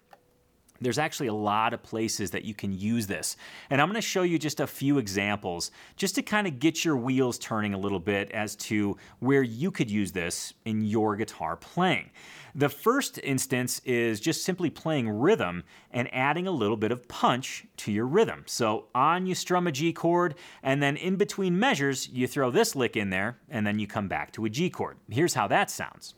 There's 0.81 0.97
actually 0.97 1.27
a 1.27 1.33
lot 1.33 1.73
of 1.73 1.81
places 1.83 2.31
that 2.31 2.45
you 2.45 2.53
can 2.53 2.71
use 2.71 3.07
this. 3.07 3.37
And 3.69 3.81
I'm 3.81 3.87
going 3.87 3.95
to 3.95 4.01
show 4.01 4.23
you 4.23 4.37
just 4.37 4.59
a 4.59 4.67
few 4.67 4.97
examples 4.97 5.71
just 5.95 6.15
to 6.15 6.21
kind 6.21 6.47
of 6.47 6.59
get 6.59 6.83
your 6.83 6.97
wheels 6.97 7.39
turning 7.39 7.73
a 7.73 7.77
little 7.77 7.99
bit 7.99 8.31
as 8.31 8.55
to 8.57 8.97
where 9.19 9.43
you 9.43 9.71
could 9.71 9.89
use 9.89 10.11
this 10.11 10.53
in 10.65 10.81
your 10.81 11.15
guitar 11.15 11.55
playing. 11.55 12.09
The 12.57 12.69
first 12.69 13.19
instance 13.21 13.81
is 13.83 14.21
just 14.21 14.45
simply 14.45 14.69
playing 14.69 15.09
rhythm 15.09 15.63
and 15.91 16.13
adding 16.13 16.47
a 16.47 16.51
little 16.51 16.77
bit 16.77 16.91
of 16.91 17.05
punch 17.07 17.65
to 17.77 17.91
your 17.91 18.05
rhythm. 18.05 18.43
So 18.45 18.87
on 18.95 19.25
you 19.25 19.35
strum 19.35 19.67
a 19.67 19.73
G 19.73 19.91
chord, 19.91 20.35
and 20.63 20.81
then 20.81 20.95
in 20.95 21.17
between 21.17 21.59
measures, 21.59 22.07
you 22.07 22.27
throw 22.27 22.51
this 22.51 22.73
lick 22.73 22.95
in 22.95 23.09
there, 23.09 23.39
and 23.49 23.67
then 23.67 23.77
you 23.77 23.87
come 23.87 24.07
back 24.07 24.31
to 24.33 24.45
a 24.45 24.49
G 24.49 24.69
chord. 24.69 24.97
Here's 25.09 25.33
how 25.33 25.47
that 25.49 25.69
sounds. 25.69 26.15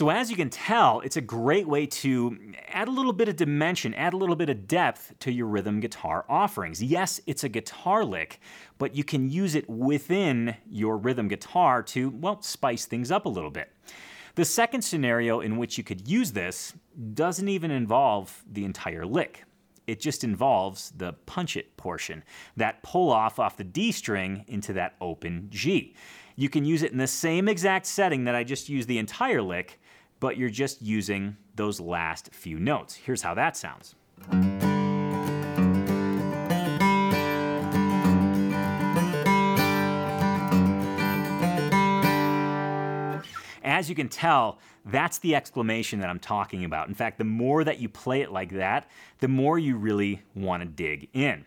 So, 0.00 0.08
as 0.08 0.30
you 0.30 0.36
can 0.38 0.48
tell, 0.48 1.00
it's 1.00 1.18
a 1.18 1.20
great 1.20 1.68
way 1.68 1.84
to 1.84 2.54
add 2.68 2.88
a 2.88 2.90
little 2.90 3.12
bit 3.12 3.28
of 3.28 3.36
dimension, 3.36 3.92
add 3.92 4.14
a 4.14 4.16
little 4.16 4.34
bit 4.34 4.48
of 4.48 4.66
depth 4.66 5.12
to 5.18 5.30
your 5.30 5.44
rhythm 5.44 5.78
guitar 5.78 6.24
offerings. 6.26 6.82
Yes, 6.82 7.20
it's 7.26 7.44
a 7.44 7.50
guitar 7.50 8.02
lick, 8.02 8.40
but 8.78 8.96
you 8.96 9.04
can 9.04 9.28
use 9.28 9.54
it 9.54 9.68
within 9.68 10.56
your 10.66 10.96
rhythm 10.96 11.28
guitar 11.28 11.82
to, 11.82 12.08
well, 12.08 12.40
spice 12.40 12.86
things 12.86 13.10
up 13.10 13.26
a 13.26 13.28
little 13.28 13.50
bit. 13.50 13.74
The 14.36 14.44
second 14.46 14.80
scenario 14.80 15.40
in 15.40 15.58
which 15.58 15.76
you 15.76 15.84
could 15.84 16.08
use 16.08 16.32
this 16.32 16.72
doesn't 17.12 17.50
even 17.50 17.70
involve 17.70 18.42
the 18.50 18.64
entire 18.64 19.04
lick. 19.04 19.44
It 19.86 20.00
just 20.00 20.24
involves 20.24 20.92
the 20.96 21.12
punch 21.26 21.58
it 21.58 21.76
portion, 21.76 22.24
that 22.56 22.82
pull 22.82 23.10
off 23.10 23.38
off 23.38 23.58
the 23.58 23.64
D 23.64 23.92
string 23.92 24.46
into 24.48 24.72
that 24.72 24.94
open 25.02 25.48
G. 25.50 25.94
You 26.36 26.48
can 26.48 26.64
use 26.64 26.82
it 26.82 26.92
in 26.92 26.98
the 26.98 27.06
same 27.06 27.48
exact 27.48 27.84
setting 27.84 28.24
that 28.24 28.34
I 28.34 28.44
just 28.44 28.68
used 28.68 28.88
the 28.88 28.96
entire 28.96 29.42
lick, 29.42 29.79
but 30.20 30.36
you're 30.36 30.50
just 30.50 30.82
using 30.82 31.36
those 31.56 31.80
last 31.80 32.32
few 32.32 32.58
notes. 32.58 32.94
Here's 32.94 33.22
how 33.22 33.34
that 33.34 33.56
sounds. 33.56 33.94
As 43.62 43.88
you 43.88 43.94
can 43.94 44.08
tell, 44.08 44.58
that's 44.84 45.18
the 45.18 45.34
exclamation 45.34 46.00
that 46.00 46.10
I'm 46.10 46.18
talking 46.18 46.64
about. 46.64 46.88
In 46.88 46.94
fact, 46.94 47.16
the 47.18 47.24
more 47.24 47.64
that 47.64 47.78
you 47.78 47.88
play 47.88 48.20
it 48.20 48.30
like 48.30 48.50
that, 48.50 48.90
the 49.20 49.28
more 49.28 49.58
you 49.58 49.76
really 49.76 50.22
want 50.34 50.62
to 50.62 50.68
dig 50.68 51.08
in. 51.14 51.46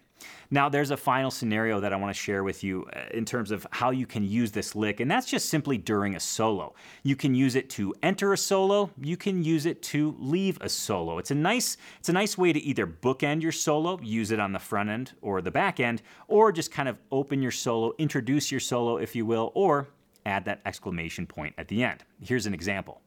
Now, 0.51 0.69
there's 0.69 0.91
a 0.91 0.97
final 0.97 1.31
scenario 1.31 1.79
that 1.79 1.93
I 1.93 1.95
want 1.95 2.15
to 2.15 2.21
share 2.21 2.43
with 2.43 2.63
you 2.63 2.85
uh, 2.95 3.05
in 3.11 3.25
terms 3.25 3.51
of 3.51 3.65
how 3.71 3.91
you 3.91 4.05
can 4.05 4.23
use 4.23 4.51
this 4.51 4.75
lick, 4.75 4.99
and 4.99 5.09
that's 5.09 5.27
just 5.27 5.49
simply 5.49 5.77
during 5.77 6.15
a 6.15 6.19
solo. 6.19 6.75
You 7.01 7.15
can 7.15 7.33
use 7.33 7.55
it 7.55 7.69
to 7.71 7.93
enter 8.03 8.33
a 8.33 8.37
solo, 8.37 8.91
you 9.01 9.17
can 9.17 9.43
use 9.43 9.65
it 9.65 9.81
to 9.83 10.15
leave 10.19 10.57
a 10.61 10.69
solo. 10.69 11.17
It's 11.17 11.31
a 11.31 11.35
nice, 11.35 11.77
it's 11.99 12.09
a 12.09 12.13
nice 12.13 12.37
way 12.37 12.53
to 12.53 12.59
either 12.59 12.85
bookend 12.85 13.41
your 13.41 13.51
solo, 13.51 13.99
use 14.01 14.31
it 14.31 14.39
on 14.39 14.53
the 14.53 14.59
front 14.59 14.89
end 14.89 15.13
or 15.21 15.41
the 15.41 15.51
back 15.51 15.79
end, 15.79 16.01
or 16.27 16.51
just 16.51 16.71
kind 16.71 16.87
of 16.87 16.97
open 17.11 17.41
your 17.41 17.51
solo, 17.51 17.93
introduce 17.97 18.51
your 18.51 18.59
solo, 18.59 18.97
if 18.97 19.15
you 19.15 19.25
will, 19.25 19.51
or 19.55 19.87
add 20.25 20.45
that 20.45 20.61
exclamation 20.65 21.25
point 21.25 21.53
at 21.57 21.67
the 21.67 21.83
end. 21.83 22.03
Here's 22.21 22.45
an 22.45 22.53
example. 22.53 23.01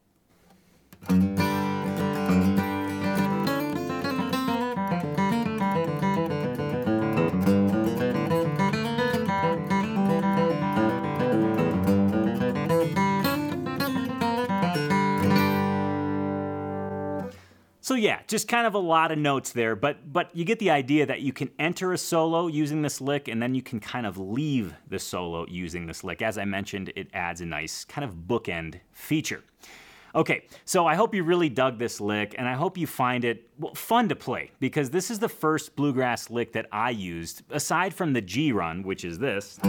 So 17.86 17.94
yeah, 17.94 18.18
just 18.26 18.48
kind 18.48 18.66
of 18.66 18.74
a 18.74 18.80
lot 18.80 19.12
of 19.12 19.18
notes 19.18 19.52
there, 19.52 19.76
but 19.76 20.12
but 20.12 20.34
you 20.34 20.44
get 20.44 20.58
the 20.58 20.70
idea 20.70 21.06
that 21.06 21.20
you 21.20 21.32
can 21.32 21.52
enter 21.56 21.92
a 21.92 21.98
solo 21.98 22.48
using 22.48 22.82
this 22.82 23.00
lick 23.00 23.28
and 23.28 23.40
then 23.40 23.54
you 23.54 23.62
can 23.62 23.78
kind 23.78 24.06
of 24.06 24.18
leave 24.18 24.74
the 24.88 24.98
solo 24.98 25.46
using 25.46 25.86
this 25.86 26.02
lick. 26.02 26.20
As 26.20 26.36
I 26.36 26.46
mentioned, 26.46 26.92
it 26.96 27.08
adds 27.14 27.42
a 27.42 27.46
nice 27.46 27.84
kind 27.84 28.04
of 28.04 28.26
bookend 28.26 28.80
feature. 28.90 29.44
Okay, 30.16 30.46
so 30.64 30.84
I 30.84 30.96
hope 30.96 31.14
you 31.14 31.22
really 31.22 31.48
dug 31.48 31.78
this 31.78 32.00
lick 32.00 32.34
and 32.36 32.48
I 32.48 32.54
hope 32.54 32.76
you 32.76 32.88
find 32.88 33.24
it 33.24 33.48
well, 33.56 33.72
fun 33.76 34.08
to 34.08 34.16
play 34.16 34.50
because 34.58 34.90
this 34.90 35.08
is 35.08 35.20
the 35.20 35.28
first 35.28 35.76
bluegrass 35.76 36.28
lick 36.28 36.54
that 36.54 36.66
I 36.72 36.90
used 36.90 37.44
aside 37.50 37.94
from 37.94 38.14
the 38.14 38.20
G 38.20 38.50
run, 38.50 38.82
which 38.82 39.04
is 39.04 39.20
this 39.20 39.60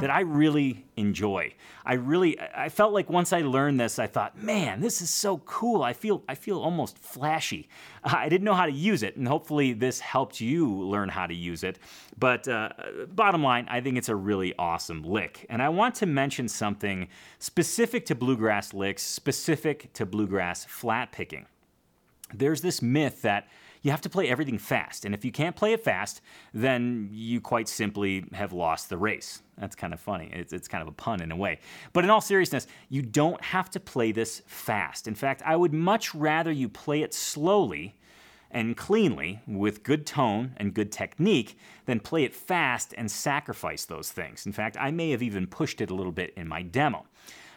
that 0.00 0.10
I 0.10 0.20
really 0.20 0.84
enjoy. 0.96 1.54
I 1.84 1.94
really 1.94 2.38
I 2.38 2.68
felt 2.68 2.92
like 2.92 3.08
once 3.08 3.32
I 3.32 3.40
learned 3.40 3.80
this, 3.80 3.98
I 3.98 4.06
thought, 4.06 4.36
man, 4.36 4.80
this 4.80 5.00
is 5.00 5.08
so 5.08 5.38
cool. 5.38 5.82
I 5.82 5.94
feel 5.94 6.22
I 6.28 6.34
feel 6.34 6.60
almost 6.60 6.98
flashy. 6.98 7.68
I 8.04 8.28
didn't 8.28 8.44
know 8.44 8.54
how 8.54 8.66
to 8.66 8.72
use 8.72 9.02
it, 9.02 9.16
and 9.16 9.26
hopefully 9.26 9.72
this 9.72 9.98
helped 10.00 10.38
you 10.38 10.68
learn 10.68 11.08
how 11.08 11.26
to 11.26 11.34
use 11.34 11.64
it. 11.64 11.78
But 12.18 12.46
uh, 12.46 12.70
bottom 13.08 13.42
line, 13.42 13.66
I 13.70 13.80
think 13.80 13.96
it's 13.96 14.10
a 14.10 14.16
really 14.16 14.54
awesome 14.58 15.02
lick, 15.02 15.46
and 15.48 15.62
I 15.62 15.70
want 15.70 15.94
to 15.96 16.06
mention 16.06 16.46
something 16.46 17.08
specific 17.38 18.04
to 18.06 18.14
bluegrass 18.14 18.74
licks, 18.74 19.02
specific 19.02 19.92
to 19.94 20.04
bluegrass 20.04 20.66
flat 20.66 21.10
picking. 21.10 21.46
There's 22.34 22.60
this 22.60 22.82
myth 22.82 23.22
that 23.22 23.48
you 23.86 23.92
have 23.92 24.00
to 24.00 24.10
play 24.10 24.28
everything 24.28 24.58
fast. 24.58 25.04
And 25.04 25.14
if 25.14 25.24
you 25.24 25.30
can't 25.30 25.54
play 25.54 25.72
it 25.72 25.78
fast, 25.78 26.20
then 26.52 27.08
you 27.12 27.40
quite 27.40 27.68
simply 27.68 28.24
have 28.32 28.52
lost 28.52 28.88
the 28.88 28.98
race. 28.98 29.42
That's 29.58 29.76
kind 29.76 29.94
of 29.94 30.00
funny. 30.00 30.28
It's, 30.32 30.52
it's 30.52 30.66
kind 30.66 30.82
of 30.82 30.88
a 30.88 30.92
pun 30.92 31.22
in 31.22 31.30
a 31.30 31.36
way. 31.36 31.60
But 31.92 32.02
in 32.02 32.10
all 32.10 32.20
seriousness, 32.20 32.66
you 32.88 33.00
don't 33.00 33.40
have 33.40 33.70
to 33.70 33.78
play 33.78 34.10
this 34.10 34.42
fast. 34.48 35.06
In 35.06 35.14
fact, 35.14 35.40
I 35.46 35.54
would 35.54 35.72
much 35.72 36.16
rather 36.16 36.50
you 36.50 36.68
play 36.68 37.02
it 37.02 37.14
slowly 37.14 37.94
and 38.50 38.76
cleanly 38.76 39.40
with 39.46 39.84
good 39.84 40.04
tone 40.04 40.56
and 40.56 40.74
good 40.74 40.90
technique 40.90 41.56
than 41.84 42.00
play 42.00 42.24
it 42.24 42.34
fast 42.34 42.92
and 42.98 43.08
sacrifice 43.08 43.84
those 43.84 44.10
things. 44.10 44.46
In 44.46 44.52
fact, 44.52 44.76
I 44.80 44.90
may 44.90 45.12
have 45.12 45.22
even 45.22 45.46
pushed 45.46 45.80
it 45.80 45.92
a 45.92 45.94
little 45.94 46.10
bit 46.10 46.34
in 46.36 46.48
my 46.48 46.62
demo 46.62 47.06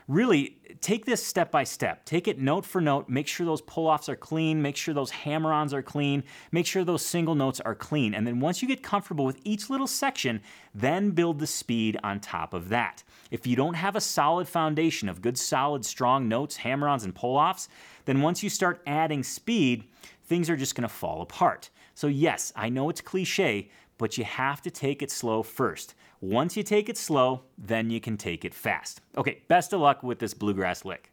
really 0.09 0.57
take 0.81 1.05
this 1.05 1.23
step 1.23 1.51
by 1.51 1.63
step. 1.63 2.03
Take 2.03 2.27
it 2.27 2.39
note 2.39 2.65
for 2.65 2.81
note. 2.81 3.07
Make 3.09 3.27
sure 3.27 3.45
those 3.45 3.61
pull 3.61 3.87
offs 3.87 4.09
are 4.09 4.15
clean. 4.15 4.61
Make 4.61 4.75
sure 4.75 4.93
those 4.93 5.11
hammer 5.11 5.53
ons 5.53 5.73
are 5.73 5.83
clean. 5.83 6.23
Make 6.51 6.65
sure 6.65 6.83
those 6.83 7.05
single 7.05 7.35
notes 7.35 7.59
are 7.59 7.75
clean. 7.75 8.15
And 8.15 8.25
then 8.25 8.39
once 8.39 8.61
you 8.61 8.67
get 8.67 8.81
comfortable 8.81 9.23
with 9.23 9.39
each 9.43 9.69
little 9.69 9.87
section, 9.87 10.41
then 10.73 11.11
build 11.11 11.39
the 11.39 11.47
speed 11.47 11.97
on 12.03 12.19
top 12.19 12.55
of 12.55 12.69
that. 12.69 13.03
If 13.29 13.45
you 13.45 13.55
don't 13.55 13.75
have 13.75 13.95
a 13.95 14.01
solid 14.01 14.47
foundation 14.47 15.09
of 15.09 15.21
good, 15.21 15.37
solid, 15.37 15.85
strong 15.85 16.27
notes, 16.27 16.57
hammer 16.57 16.89
ons, 16.89 17.03
and 17.03 17.13
pull 17.13 17.37
offs, 17.37 17.69
then 18.05 18.21
once 18.21 18.41
you 18.41 18.49
start 18.49 18.81
adding 18.87 19.21
speed, 19.21 19.83
things 20.23 20.49
are 20.49 20.57
just 20.57 20.75
to 20.87 20.93
fall 20.93 21.21
apart. 21.21 21.69
So, 21.93 22.07
yes, 22.07 22.51
I 22.55 22.69
know 22.69 22.89
it's 22.89 23.01
cliche, 23.01 23.69
but 23.99 24.17
you 24.17 24.23
have 24.23 24.61
to 24.63 24.71
take 24.71 25.03
it 25.03 25.11
slow 25.11 25.43
first. 25.43 25.93
Once 26.21 26.57
you 26.57 26.63
take 26.63 26.89
it 26.89 26.97
slow, 26.97 27.43
then 27.57 27.89
you 27.89 28.01
can 28.01 28.17
take 28.17 28.43
it 28.43 28.53
fast. 28.53 28.99
Okay, 29.17 29.41
best 29.47 29.71
of 29.71 29.79
luck 29.79 30.03
with 30.03 30.19
this 30.19 30.33
bluegrass 30.33 30.83
lick. 30.83 31.11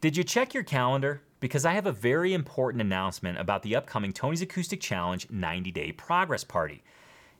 Did 0.00 0.16
you 0.16 0.24
check 0.24 0.52
your 0.52 0.64
calendar? 0.64 1.22
Because 1.38 1.64
I 1.64 1.74
have 1.74 1.86
a 1.86 1.92
very 1.92 2.34
important 2.34 2.80
announcement 2.80 3.38
about 3.38 3.62
the 3.62 3.76
upcoming 3.76 4.12
Tony's 4.12 4.42
Acoustic 4.42 4.80
Challenge 4.80 5.30
90 5.30 5.70
Day 5.70 5.92
Progress 5.92 6.42
Party. 6.42 6.82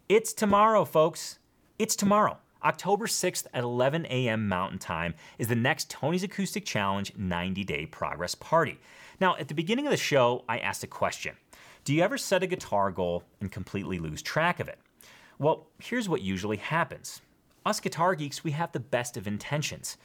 It's 0.09 0.33
tomorrow, 0.33 0.85
folks. 0.85 1.40
It's 1.78 1.97
tomorrow. 1.97 2.38
October 2.62 3.07
6th 3.07 3.47
at 3.52 3.64
11 3.64 4.07
a.m. 4.07 4.49
Mountain 4.49 4.78
Time 4.78 5.14
is 5.38 5.49
the 5.49 5.57
next 5.57 5.90
Tony's 5.90 6.23
Acoustic 6.23 6.64
Challenge 6.64 7.12
90 7.16 7.64
Day 7.64 7.87
Progress 7.87 8.37
Party. 8.37 8.78
Now, 9.21 9.36
at 9.36 9.49
the 9.49 9.54
beginning 9.54 9.86
of 9.86 9.91
the 9.91 9.97
show, 9.97 10.45
I 10.49 10.58
asked 10.58 10.84
a 10.84 10.89
question 10.89 11.34
Do 11.84 11.93
you 11.93 12.02
ever 12.02 12.17
set 12.17 12.45
a 12.45 12.47
guitar 12.47 12.93
goal 12.93 13.25
and 13.41 13.50
completely 13.50 13.99
lose 13.99 14.23
track 14.23 14.60
of 14.60 14.69
it? 14.69 14.78
Well, 15.41 15.69
here's 15.79 16.09
what 16.09 16.21
usually 16.21 16.57
happens. 16.57 17.21
Us 17.65 17.79
guitar 17.79 18.17
geeks, 18.17 18.43
we 18.43 18.51
have 18.53 18.73
the 18.73 18.81
best 18.81 19.17
of 19.17 19.29
intentions. 19.29 19.97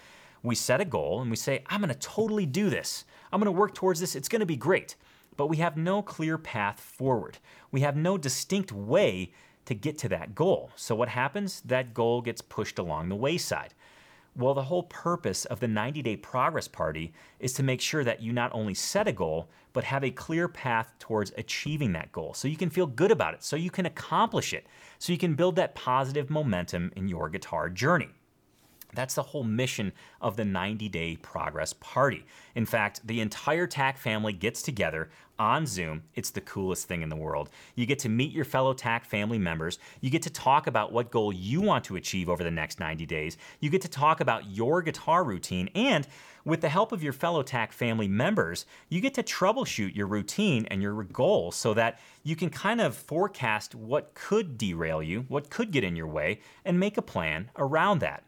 We 0.43 0.53
set 0.53 0.79
a 0.79 0.85
goal 0.85 1.21
and 1.21 1.31
we 1.31 1.37
say, 1.37 1.63
I'm 1.67 1.81
gonna 1.81 1.95
totally 1.95 2.45
do 2.45 2.69
this. 2.69 3.05
I'm 3.31 3.39
gonna 3.39 3.51
work 3.51 3.73
towards 3.73 3.99
this, 3.99 4.15
it's 4.15 4.29
gonna 4.29 4.45
be 4.45 4.55
great. 4.55 4.95
But 5.35 5.47
we 5.47 5.57
have 5.57 5.75
no 5.75 6.03
clear 6.03 6.37
path 6.37 6.79
forward. 6.79 7.39
We 7.71 7.81
have 7.81 7.95
no 7.95 8.15
distinct 8.15 8.71
way 8.71 9.31
to 9.65 9.73
get 9.73 9.97
to 9.99 10.09
that 10.09 10.35
goal. 10.35 10.69
So 10.75 10.93
what 10.93 11.09
happens? 11.09 11.61
That 11.61 11.95
goal 11.95 12.21
gets 12.21 12.41
pushed 12.41 12.77
along 12.77 13.09
the 13.09 13.15
wayside. 13.15 13.73
Well, 14.35 14.55
the 14.55 14.63
whole 14.63 14.83
purpose 14.83 15.45
of 15.45 15.59
the 15.59 15.67
90 15.67 16.01
day 16.01 16.15
progress 16.15 16.67
party 16.67 17.13
is 17.39 17.53
to 17.53 17.63
make 17.63 17.81
sure 17.81 18.03
that 18.03 18.21
you 18.21 18.33
not 18.33 18.51
only 18.53 18.73
set 18.73 19.07
a 19.07 19.11
goal, 19.11 19.49
but 19.73 19.83
have 19.83 20.03
a 20.03 20.09
clear 20.09 20.47
path 20.47 20.93
towards 20.97 21.31
achieving 21.37 21.93
that 21.93 22.11
goal 22.11 22.33
so 22.33 22.47
you 22.47 22.57
can 22.57 22.71
feel 22.71 22.87
good 22.87 23.11
about 23.11 23.35
it, 23.35 23.43
so 23.43 23.55
you 23.55 23.69
can 23.69 23.85
accomplish 23.85 24.53
it, 24.53 24.65
so 24.97 25.11
you 25.11 25.19
can 25.19 25.35
build 25.35 25.55
that 25.57 25.75
positive 25.75 26.31
momentum 26.31 26.91
in 26.95 27.07
your 27.07 27.29
guitar 27.29 27.69
journey. 27.69 28.09
That's 28.95 29.15
the 29.15 29.23
whole 29.23 29.43
mission 29.43 29.91
of 30.21 30.35
the 30.35 30.45
90 30.45 30.89
day 30.89 31.17
progress 31.17 31.73
party. 31.73 32.25
In 32.55 32.65
fact, 32.65 33.05
the 33.05 33.21
entire 33.21 33.67
TAC 33.67 33.97
family 33.97 34.33
gets 34.33 34.61
together 34.61 35.09
on 35.39 35.65
Zoom. 35.65 36.03
It's 36.15 36.29
the 36.29 36.41
coolest 36.41 36.87
thing 36.87 37.01
in 37.01 37.09
the 37.09 37.15
world. 37.15 37.49
You 37.75 37.85
get 37.85 37.99
to 37.99 38.09
meet 38.09 38.31
your 38.31 38.45
fellow 38.45 38.73
TAC 38.73 39.03
family 39.03 39.39
members. 39.39 39.79
You 40.01 40.09
get 40.09 40.21
to 40.23 40.29
talk 40.29 40.67
about 40.67 40.91
what 40.91 41.11
goal 41.11 41.33
you 41.33 41.61
want 41.61 41.83
to 41.85 41.95
achieve 41.95 42.29
over 42.29 42.43
the 42.43 42.51
next 42.51 42.79
90 42.79 43.05
days. 43.05 43.37
You 43.59 43.69
get 43.69 43.81
to 43.81 43.87
talk 43.87 44.21
about 44.21 44.49
your 44.49 44.81
guitar 44.81 45.23
routine. 45.23 45.69
And 45.73 46.07
with 46.45 46.61
the 46.61 46.69
help 46.69 46.91
of 46.91 47.01
your 47.01 47.13
fellow 47.13 47.41
TAC 47.41 47.71
family 47.71 48.07
members, 48.07 48.65
you 48.89 49.01
get 49.01 49.13
to 49.15 49.23
troubleshoot 49.23 49.95
your 49.95 50.07
routine 50.07 50.65
and 50.69 50.81
your 50.81 51.03
goal 51.03 51.51
so 51.51 51.73
that 51.73 51.99
you 52.23 52.35
can 52.35 52.49
kind 52.49 52.81
of 52.81 52.95
forecast 52.95 53.73
what 53.73 54.13
could 54.13 54.57
derail 54.57 55.01
you, 55.01 55.25
what 55.29 55.49
could 55.49 55.71
get 55.71 55.83
in 55.83 55.95
your 55.95 56.07
way, 56.07 56.39
and 56.65 56.79
make 56.79 56.97
a 56.97 57.01
plan 57.01 57.49
around 57.57 57.99
that. 57.99 58.23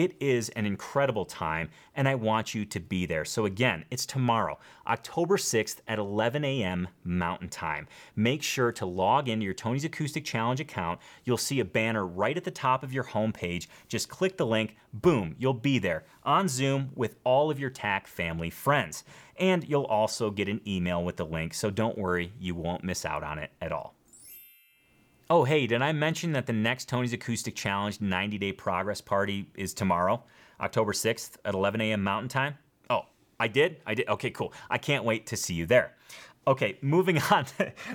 It 0.00 0.16
is 0.18 0.48
an 0.56 0.64
incredible 0.64 1.26
time, 1.26 1.68
and 1.94 2.08
I 2.08 2.14
want 2.14 2.54
you 2.54 2.64
to 2.64 2.80
be 2.80 3.04
there. 3.04 3.26
So, 3.26 3.44
again, 3.44 3.84
it's 3.90 4.06
tomorrow, 4.06 4.58
October 4.86 5.36
6th 5.36 5.80
at 5.86 5.98
11 5.98 6.42
a.m. 6.42 6.88
Mountain 7.04 7.50
Time. 7.50 7.86
Make 8.16 8.42
sure 8.42 8.72
to 8.72 8.86
log 8.86 9.28
into 9.28 9.44
your 9.44 9.52
Tony's 9.52 9.84
Acoustic 9.84 10.24
Challenge 10.24 10.58
account. 10.58 11.00
You'll 11.24 11.36
see 11.36 11.60
a 11.60 11.66
banner 11.66 12.06
right 12.06 12.34
at 12.34 12.44
the 12.44 12.50
top 12.50 12.82
of 12.82 12.94
your 12.94 13.04
homepage. 13.04 13.66
Just 13.88 14.08
click 14.08 14.38
the 14.38 14.46
link, 14.46 14.74
boom, 14.94 15.36
you'll 15.38 15.52
be 15.52 15.78
there 15.78 16.04
on 16.24 16.48
Zoom 16.48 16.92
with 16.94 17.16
all 17.22 17.50
of 17.50 17.60
your 17.60 17.68
TAC 17.68 18.06
family 18.06 18.48
friends. 18.48 19.04
And 19.36 19.68
you'll 19.68 19.84
also 19.84 20.30
get 20.30 20.48
an 20.48 20.62
email 20.66 21.04
with 21.04 21.18
the 21.18 21.26
link, 21.26 21.52
so 21.52 21.68
don't 21.68 21.98
worry, 21.98 22.32
you 22.40 22.54
won't 22.54 22.84
miss 22.84 23.04
out 23.04 23.22
on 23.22 23.38
it 23.38 23.50
at 23.60 23.70
all. 23.70 23.99
Oh, 25.32 25.44
hey, 25.44 25.68
did 25.68 25.80
I 25.80 25.92
mention 25.92 26.32
that 26.32 26.46
the 26.46 26.52
next 26.52 26.88
Tony's 26.88 27.12
Acoustic 27.12 27.54
Challenge 27.54 28.00
90 28.00 28.36
Day 28.38 28.50
Progress 28.50 29.00
Party 29.00 29.46
is 29.54 29.72
tomorrow, 29.72 30.24
October 30.60 30.92
6th 30.92 31.36
at 31.44 31.54
11 31.54 31.80
a.m. 31.80 32.02
Mountain 32.02 32.28
Time? 32.28 32.58
Oh, 32.90 33.02
I 33.38 33.46
did? 33.46 33.76
I 33.86 33.94
did. 33.94 34.08
Okay, 34.08 34.30
cool. 34.30 34.52
I 34.68 34.78
can't 34.78 35.04
wait 35.04 35.26
to 35.28 35.36
see 35.36 35.54
you 35.54 35.66
there. 35.66 35.94
Okay, 36.46 36.78
moving 36.82 37.18
on. 37.30 37.46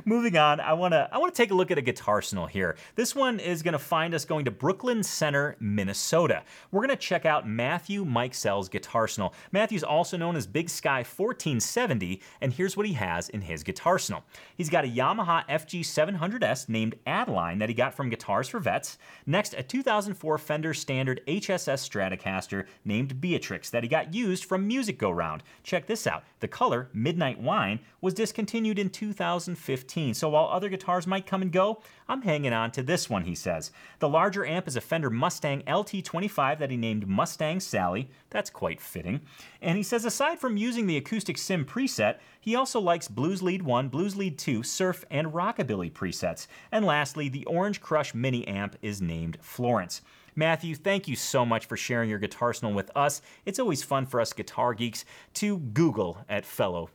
moving 0.05 0.37
on. 0.37 0.59
I 0.59 0.73
wanna 0.73 1.09
I 1.11 1.17
wanna 1.17 1.31
take 1.33 1.51
a 1.51 1.55
look 1.55 1.71
at 1.71 1.77
a 1.77 1.81
guitarsenal 1.81 2.49
here. 2.49 2.77
This 2.95 3.15
one 3.15 3.39
is 3.39 3.61
gonna 3.61 3.79
find 3.79 4.13
us 4.13 4.23
going 4.25 4.45
to 4.45 4.51
Brooklyn 4.51 5.03
Center, 5.03 5.57
Minnesota. 5.59 6.43
We're 6.71 6.81
gonna 6.81 6.95
check 6.95 7.25
out 7.25 7.47
Matthew 7.47 8.05
Mike 8.05 8.33
Sell's 8.33 8.69
guitar 8.69 8.85
guitarsenal. 8.85 9.33
Matthew's 9.51 9.83
also 9.83 10.17
known 10.17 10.35
as 10.35 10.47
Big 10.47 10.69
Sky 10.69 10.99
1470, 10.99 12.21
and 12.41 12.53
here's 12.53 12.77
what 12.77 12.85
he 12.85 12.93
has 12.93 13.29
in 13.29 13.41
his 13.41 13.63
guitarsenal. 13.63 14.23
He's 14.55 14.69
got 14.69 14.85
a 14.85 14.87
Yamaha 14.87 15.45
FG 15.47 15.81
700S 15.81 16.69
named 16.69 16.95
Adeline 17.05 17.59
that 17.59 17.69
he 17.69 17.75
got 17.75 17.93
from 17.93 18.09
Guitars 18.09 18.47
for 18.47 18.59
Vets. 18.59 18.97
Next, 19.25 19.53
a 19.53 19.63
2004 19.63 20.37
Fender 20.37 20.73
Standard 20.73 21.21
HSS 21.27 21.87
Stratocaster 21.89 22.65
named 22.83 23.19
Beatrix 23.19 23.69
that 23.71 23.83
he 23.83 23.89
got 23.89 24.13
used 24.13 24.45
from 24.45 24.67
Music 24.67 24.97
Go 24.97 25.11
Round. 25.11 25.43
Check 25.63 25.87
this 25.87 26.07
out. 26.07 26.23
The 26.39 26.47
color 26.47 26.89
Midnight 26.93 27.39
Wine 27.39 27.79
was 28.01 28.13
discontinued 28.13 28.34
discontinued 28.35 28.77
in 28.77 28.89
2015, 28.89 30.13
so 30.13 30.27
while 30.27 30.49
other 30.49 30.67
guitars 30.67 31.07
might 31.07 31.25
come 31.25 31.41
and 31.41 31.53
go, 31.53 31.81
I'm 32.09 32.21
hanging 32.21 32.51
on 32.51 32.69
to 32.71 32.83
this 32.83 33.09
one, 33.09 33.23
he 33.23 33.33
says. 33.33 33.71
The 33.99 34.09
larger 34.09 34.45
amp 34.45 34.67
is 34.67 34.75
a 34.75 34.81
Fender 34.81 35.09
Mustang 35.09 35.61
LT25 35.61 36.59
that 36.59 36.69
he 36.69 36.75
named 36.75 37.07
Mustang 37.07 37.61
Sally. 37.61 38.09
That's 38.31 38.49
quite 38.49 38.81
fitting. 38.81 39.21
And 39.61 39.77
he 39.77 39.83
says 39.83 40.03
aside 40.03 40.37
from 40.37 40.57
using 40.57 40.85
the 40.85 40.97
Acoustic 40.97 41.37
Sim 41.37 41.63
preset, 41.63 42.17
he 42.41 42.57
also 42.57 42.81
likes 42.81 43.07
Blues 43.07 43.41
Lead 43.41 43.63
1, 43.63 43.87
Blues 43.87 44.17
Lead 44.17 44.37
2, 44.37 44.63
Surf, 44.63 45.05
and 45.09 45.27
Rockabilly 45.27 45.89
presets. 45.89 46.47
And 46.73 46.83
lastly, 46.83 47.29
the 47.29 47.45
Orange 47.45 47.79
Crush 47.79 48.13
Mini 48.13 48.45
amp 48.49 48.75
is 48.81 49.01
named 49.01 49.37
Florence. 49.39 50.01
Matthew, 50.35 50.75
thank 50.75 51.07
you 51.07 51.15
so 51.15 51.45
much 51.45 51.67
for 51.67 51.77
sharing 51.77 52.09
your 52.09 52.19
guitarsenal 52.19 52.73
with 52.73 52.91
us. 52.97 53.21
It's 53.45 53.59
always 53.59 53.81
fun 53.81 54.05
for 54.05 54.19
us 54.19 54.33
guitar 54.33 54.73
geeks 54.73 55.05
to 55.35 55.59
Google 55.59 56.17
at 56.27 56.45
fellow 56.45 56.89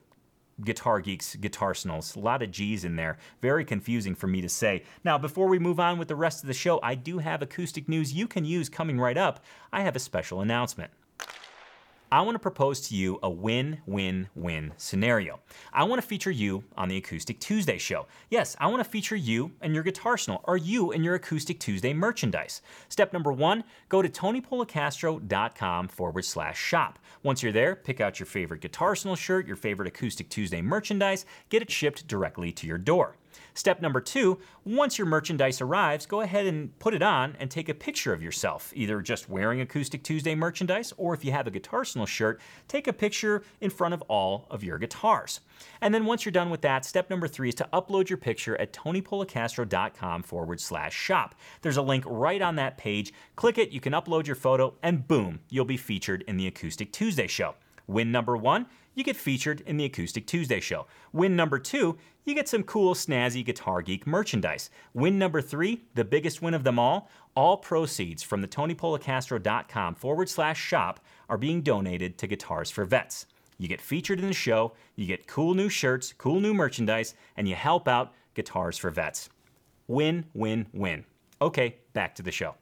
Guitar 0.64 1.01
Geeks 1.01 1.37
guitar 1.37 1.61
Guitarsenals. 1.61 2.16
A 2.16 2.20
lot 2.20 2.42
of 2.42 2.51
G's 2.51 2.85
in 2.85 2.96
there. 2.96 3.18
Very 3.40 3.64
confusing 3.64 4.14
for 4.14 4.27
me 4.27 4.40
to 4.40 4.49
say. 4.49 4.83
Now, 5.05 5.18
before 5.18 5.46
we 5.46 5.59
move 5.59 5.79
on 5.79 5.99
with 5.99 6.09
the 6.09 6.16
rest 6.16 6.42
of 6.42 6.49
the 6.49 6.55
show, 6.55 6.81
I 6.83 6.94
do 6.94 7.18
have 7.18 7.42
acoustic 7.42 7.88
news 7.88 8.12
you 8.12 8.27
can 8.27 8.44
use 8.44 8.68
coming 8.68 8.99
right 8.99 9.16
up. 9.16 9.44
I 9.73 9.83
have 9.83 9.96
a 9.96 10.01
special 10.01 10.40
announcement. 10.40 10.90
I 12.12 12.23
want 12.23 12.35
to 12.35 12.40
propose 12.40 12.81
to 12.88 12.96
you 12.96 13.20
a 13.23 13.31
win 13.31 13.79
win 13.87 14.29
win 14.35 14.73
scenario. 14.77 15.38
I 15.73 15.85
want 15.85 16.03
to 16.03 16.07
feature 16.07 16.33
you 16.33 16.64
on 16.77 16.88
the 16.88 16.96
Acoustic 16.96 17.38
Tuesday 17.38 17.79
show. 17.79 18.07
Yes, 18.31 18.57
I 18.59 18.66
want 18.66 18.83
to 18.83 18.90
feature 18.90 19.14
you 19.14 19.53
and 19.61 19.75
your 19.75 19.85
Guitar 19.85 20.12
Arsenal 20.12 20.40
or 20.44 20.57
you 20.57 20.90
and 20.90 21.05
your 21.05 21.14
Acoustic 21.14 21.61
Tuesday 21.61 21.92
merchandise. 21.92 22.62
Step 22.88 23.12
number 23.12 23.31
one 23.31 23.62
go 23.88 24.03
to 24.03 24.09
tonypolicastro.com 24.09 25.87
forward 25.87 26.25
slash 26.25 26.59
shop. 26.59 26.99
Once 27.23 27.44
you're 27.44 27.53
there, 27.53 27.77
pick 27.77 28.01
out 28.01 28.18
your 28.18 28.27
favorite 28.27 28.61
Guitar 28.61 28.88
Arsenal 28.88 29.14
shirt, 29.14 29.46
your 29.46 29.55
favorite 29.55 29.87
Acoustic 29.87 30.29
Tuesday 30.29 30.61
merchandise, 30.61 31.25
get 31.49 31.62
it 31.62 31.70
shipped 31.70 32.09
directly 32.09 32.51
to 32.51 32.66
your 32.66 32.79
door. 32.79 33.16
Step 33.55 33.83
number 33.83 34.01
two, 34.01 34.38
once 34.64 34.97
your 34.97 35.07
merchandise 35.07 35.61
arrives, 35.61 36.07
go 36.07 36.21
ahead 36.21 36.47
and 36.47 36.79
put 36.79 36.95
it 36.95 37.03
on 37.03 37.37
and 37.40 37.51
take 37.51 37.69
a 37.69 37.75
picture 37.75 38.12
of 38.12 38.23
yourself, 38.23 38.73
either 38.77 39.01
just 39.01 39.29
wearing 39.29 39.61
Acoustic 39.61 40.03
Tuesday 40.05 40.35
merchandise, 40.35 40.93
or 40.97 41.14
if 41.14 41.25
you 41.25 41.33
have 41.33 41.47
a 41.47 41.51
Guitar 41.51 41.81
Arsenal 41.81 42.05
shirt, 42.05 42.43
take 42.69 42.88
a 42.88 42.93
picture 42.93 43.43
in 43.62 43.71
front 43.71 43.95
of 43.95 44.03
all 44.03 44.47
of 44.51 44.62
your 44.62 44.77
guitars. 44.77 45.40
And 45.81 45.95
then 45.95 46.05
once 46.05 46.27
you're 46.27 46.33
done 46.33 46.51
with 46.51 46.61
that, 46.61 46.85
step 46.85 47.09
number 47.09 47.27
three 47.27 47.49
is 47.49 47.55
to 47.55 47.69
upload 47.73 48.11
your 48.11 48.19
picture 48.19 48.55
at 48.61 48.75
tonypolicastro.com 48.75 50.23
forward 50.23 50.61
slash 50.61 50.95
shop. 50.95 51.35
There's 51.62 51.79
a 51.79 51.83
link 51.83 52.05
right 52.07 52.43
on 52.43 52.57
that 52.57 52.77
page. 52.77 53.14
Click 53.35 53.57
it, 53.57 53.71
you 53.71 53.81
can 53.81 53.95
upload 53.95 54.27
your 54.27 54.37
photo, 54.37 54.75
and 54.83 55.09
boom, 55.09 55.40
you'll 55.49 55.64
be 55.64 55.79
featured 55.79 56.23
in 56.29 56.37
the 56.37 56.47
Acoustic 56.47 56.93
Tuesday 56.93 57.27
show. 57.27 57.55
Win 57.87 58.12
number 58.12 58.37
one, 58.37 58.66
you 59.01 59.05
get 59.05 59.17
featured 59.17 59.63
in 59.63 59.79
the 59.79 59.87
Acoustic 59.87 60.27
Tuesday 60.27 60.61
show. 60.61 60.87
Win 61.11 61.35
number 61.35 61.59
two, 61.59 61.97
you 62.27 62.35
get 62.35 62.51
some 62.51 62.63
cool, 62.63 62.95
snazzy 62.95 63.43
Guitar 63.43 63.81
Geek 63.81 64.07
merchandise. 64.07 64.69
Win 64.93 65.19
number 65.19 65.41
three, 65.41 65.85
the 65.95 66.05
biggest 66.05 66.43
win 66.43 66.53
of 66.53 66.65
them 66.65 66.79
all, 66.79 67.09
all 67.35 67.57
proceeds 67.57 68.23
from 68.23 68.43
the 68.43 68.47
TonyPolicastro.com 68.47 69.95
forward 69.95 70.29
slash 70.29 70.61
shop 70.61 71.01
are 71.31 71.39
being 71.39 71.63
donated 71.63 72.19
to 72.19 72.27
Guitars 72.27 72.71
for 72.71 72.85
Vets. 72.85 73.25
You 73.57 73.69
get 73.69 73.81
featured 73.81 74.21
in 74.21 74.27
the 74.27 74.35
show, 74.35 74.75
you 74.97 75.07
get 75.07 75.27
cool 75.27 75.55
new 75.55 75.71
shirts, 75.71 76.13
cool 76.19 76.39
new 76.39 76.53
merchandise, 76.53 77.15
and 77.39 77.49
you 77.49 77.55
help 77.55 77.89
out 77.89 78.13
Guitars 78.35 78.77
for 78.77 78.91
Vets. 78.91 79.31
Win, 79.89 80.27
win, 80.35 80.67
win. 80.75 81.07
Okay, 81.41 81.77
back 81.95 82.15
to 82.17 82.23
the 82.23 82.31
show. 82.31 82.55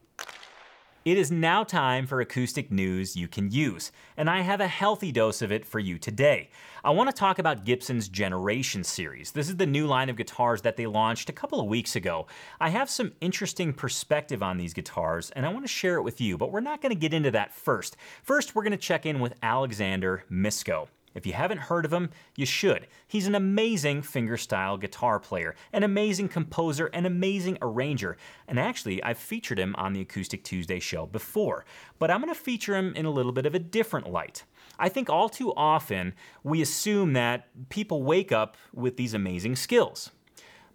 It 1.09 1.17
is 1.17 1.33
now 1.33 1.65
time 1.65 2.07
for 2.07 2.21
acoustic 2.21 2.71
news 2.71 3.17
you 3.17 3.29
can 3.29 3.51
use, 3.51 3.93
and 4.19 4.29
I 4.29 4.43
have 4.43 4.61
a 4.61 4.69
healthy 4.69 5.11
dose 5.11 5.41
of 5.41 5.51
it 5.51 5.65
for 5.65 5.79
you 5.79 5.99
today. 5.99 6.51
I 6.85 6.91
want 6.91 7.09
to 7.09 7.17
talk 7.17 7.39
about 7.39 7.65
Gibson's 7.65 8.11
Generation 8.11 8.85
series. 8.85 9.31
This 9.31 9.49
is 9.49 9.57
the 9.57 9.65
new 9.65 9.87
line 9.87 10.11
of 10.11 10.17
guitars 10.17 10.61
that 10.61 10.77
they 10.77 10.85
launched 10.85 11.31
a 11.31 11.33
couple 11.33 11.61
of 11.61 11.67
weeks 11.67 11.97
ago. 11.97 12.27
I 12.61 12.69
have 12.69 12.91
some 12.91 13.13
interesting 13.23 13.73
perspective 13.73 14.43
on 14.43 14.59
these 14.59 14.75
guitars, 14.75 15.31
and 15.31 15.47
I 15.47 15.49
want 15.49 15.65
to 15.65 15.73
share 15.73 15.97
it 15.97 16.03
with 16.03 16.21
you, 16.21 16.37
but 16.37 16.53
we're 16.53 16.61
not 16.61 16.83
going 16.83 16.95
to 16.95 17.01
get 17.01 17.15
into 17.15 17.31
that 17.31 17.55
first. 17.55 17.97
First, 18.23 18.55
we're 18.55 18.65
going 18.65 18.73
to 18.73 18.77
check 18.77 19.07
in 19.07 19.19
with 19.19 19.33
Alexander 19.43 20.25
Misko. 20.31 20.89
If 21.19 21.27
you 21.27 21.33
haven't 21.33 21.59
heard 21.59 21.85
of 21.85 21.93
him, 21.93 22.11
you 22.37 22.47
should. 22.47 22.87
He's 23.09 23.27
an 23.27 23.35
amazing 23.35 24.03
fingerstyle 24.03 24.81
guitar 24.81 25.19
player, 25.19 25.57
an 25.73 25.83
amazing 25.83 26.29
composer, 26.29 26.87
an 26.87 27.07
amazing 27.07 27.59
arranger. 27.61 28.17
And 28.47 28.61
actually, 28.61 29.03
I've 29.03 29.19
featured 29.19 29.59
him 29.59 29.75
on 29.77 29.93
the 29.93 30.01
Acoustic 30.01 30.45
Tuesday 30.45 30.79
show 30.79 31.07
before, 31.07 31.65
but 31.99 32.09
I'm 32.09 32.21
going 32.21 32.33
to 32.33 32.41
feature 32.41 32.77
him 32.77 32.95
in 32.95 33.05
a 33.05 33.11
little 33.11 33.33
bit 33.33 33.47
of 33.47 33.55
a 33.57 33.59
different 33.59 34.09
light. 34.09 34.45
I 34.79 34.89
think 34.89 35.11
all 35.11 35.29
too 35.29 35.53
often 35.57 36.15
we 36.45 36.63
assume 36.63 37.15
that 37.15 37.49
people 37.69 38.05
wake 38.05 38.31
up 38.31 38.57
with 38.73 38.97
these 38.97 39.13
amazing 39.13 39.57
skills. 39.57 40.13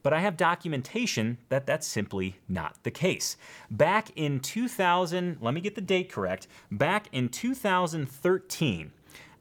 But 0.01 0.11
I 0.11 0.19
have 0.19 0.35
documentation 0.35 1.37
that 1.47 1.65
that's 1.65 1.87
simply 1.87 2.35
not 2.49 2.75
the 2.83 2.91
case. 2.91 3.37
Back 3.71 4.11
in 4.17 4.41
2000, 4.41 5.37
let 5.39 5.53
me 5.53 5.61
get 5.61 5.75
the 5.75 5.81
date 5.81 6.11
correct, 6.11 6.47
back 6.69 7.07
in 7.13 7.29
2013, 7.29 8.91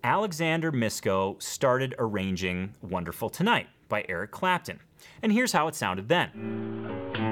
Alexander 0.04 0.72
Misko 0.72 1.40
started 1.40 1.94
arranging 1.98 2.74
Wonderful 2.82 3.30
Tonight 3.30 3.68
by 3.88 4.04
Eric 4.08 4.32
Clapton. 4.32 4.80
And 5.22 5.32
here's 5.32 5.52
how 5.52 5.68
it 5.68 5.76
sounded 5.76 6.08
then. 6.08 7.31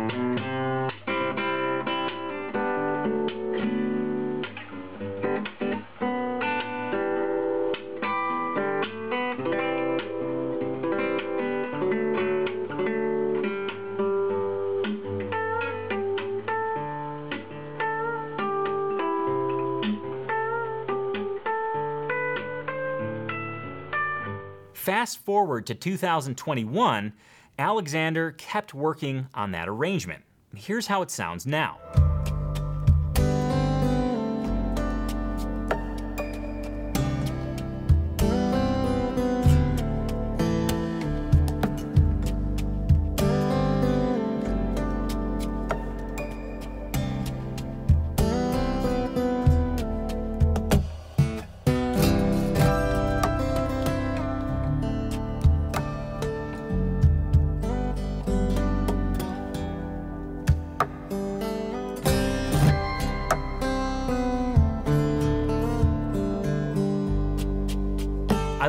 Fast 25.00 25.24
forward 25.24 25.66
to 25.68 25.74
2021, 25.74 27.14
Alexander 27.58 28.32
kept 28.32 28.74
working 28.74 29.28
on 29.32 29.52
that 29.52 29.66
arrangement. 29.66 30.24
Here's 30.54 30.88
how 30.88 31.00
it 31.00 31.10
sounds 31.10 31.46
now. 31.46 31.78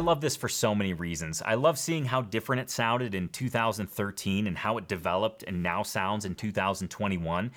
Love 0.02 0.22
this 0.22 0.36
for 0.36 0.50
so 0.50 0.76
many 0.76 0.94
reasons. 0.94 1.42
I 1.42 1.56
love 1.56 1.80
seeing 1.80 2.06
how 2.06 2.22
different 2.22 2.62
it 2.62 2.70
sounded 2.70 3.16
in 3.16 3.30
2013 3.30 4.46
and 4.46 4.58
how 4.58 4.78
it 4.78 4.88
developed 4.88 5.44
and 5.44 5.64
now 5.64 5.82
sounds 5.82 6.26
in 6.26 6.36
2021. 6.36 7.52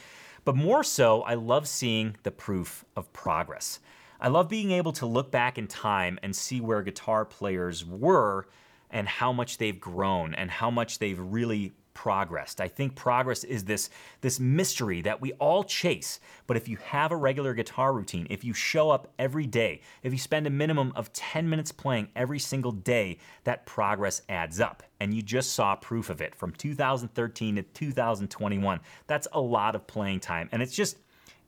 But 0.45 0.57
more 0.57 0.85
so, 0.85 1.23
I 1.23 1.35
love 1.35 1.69
seeing 1.69 2.17
the 2.23 2.31
proof 2.31 2.85
of 2.97 3.13
progress. 3.13 3.81
I 4.21 4.29
love 4.29 4.49
being 4.49 4.71
able 4.71 4.93
to 4.93 5.07
look 5.07 5.31
back 5.31 5.59
in 5.59 5.67
time 5.67 6.19
and 6.23 6.35
see 6.35 6.61
where 6.61 6.83
guitar 6.83 7.25
players 7.25 7.85
were 7.85 8.47
and 8.91 9.09
how 9.09 9.33
much 9.33 9.59
they've 9.59 9.79
grown 9.79 10.35
and 10.35 10.51
how 10.51 10.71
much 10.71 10.99
they've 10.99 11.19
really 11.19 11.73
progressed. 11.95 12.61
I 12.61 12.69
think 12.69 12.95
progress 12.95 13.45
is 13.45 13.65
this 13.65 13.89
this 14.21 14.39
mystery 14.39 15.01
that 15.03 15.21
we 15.21 15.33
all 15.35 15.65
chase. 15.65 16.21
But 16.47 16.57
if 16.57 16.69
you 16.69 16.77
have 16.85 17.13
a 17.13 17.17
regular 17.17 17.55
guitar 17.55 17.93
routine, 17.93 18.27
if 18.31 18.45
you 18.45 18.53
show 18.53 18.91
up 18.91 19.13
every 19.19 19.47
day, 19.47 19.81
if 20.03 20.13
you 20.13 20.19
spend 20.19 20.47
a 20.47 20.51
minimum 20.51 20.93
of 20.97 21.13
10 21.13 21.49
minutes 21.49 21.73
playing 21.73 22.09
every 22.15 22.39
single 22.39 22.73
day, 22.73 23.19
that 23.45 23.65
progress 23.67 24.23
adds 24.29 24.61
up. 24.61 24.83
And 25.01 25.15
you 25.15 25.23
just 25.23 25.53
saw 25.53 25.77
proof 25.77 26.11
of 26.11 26.21
it 26.21 26.35
from 26.35 26.53
2013 26.53 27.57
to 27.57 27.63
2021. 27.63 28.81
That's 29.07 29.29
a 29.33 29.41
lot 29.41 29.75
of 29.75 29.87
playing 29.87 30.21
time 30.21 30.49
and 30.53 30.63
it's 30.63 30.75
just 30.75 30.99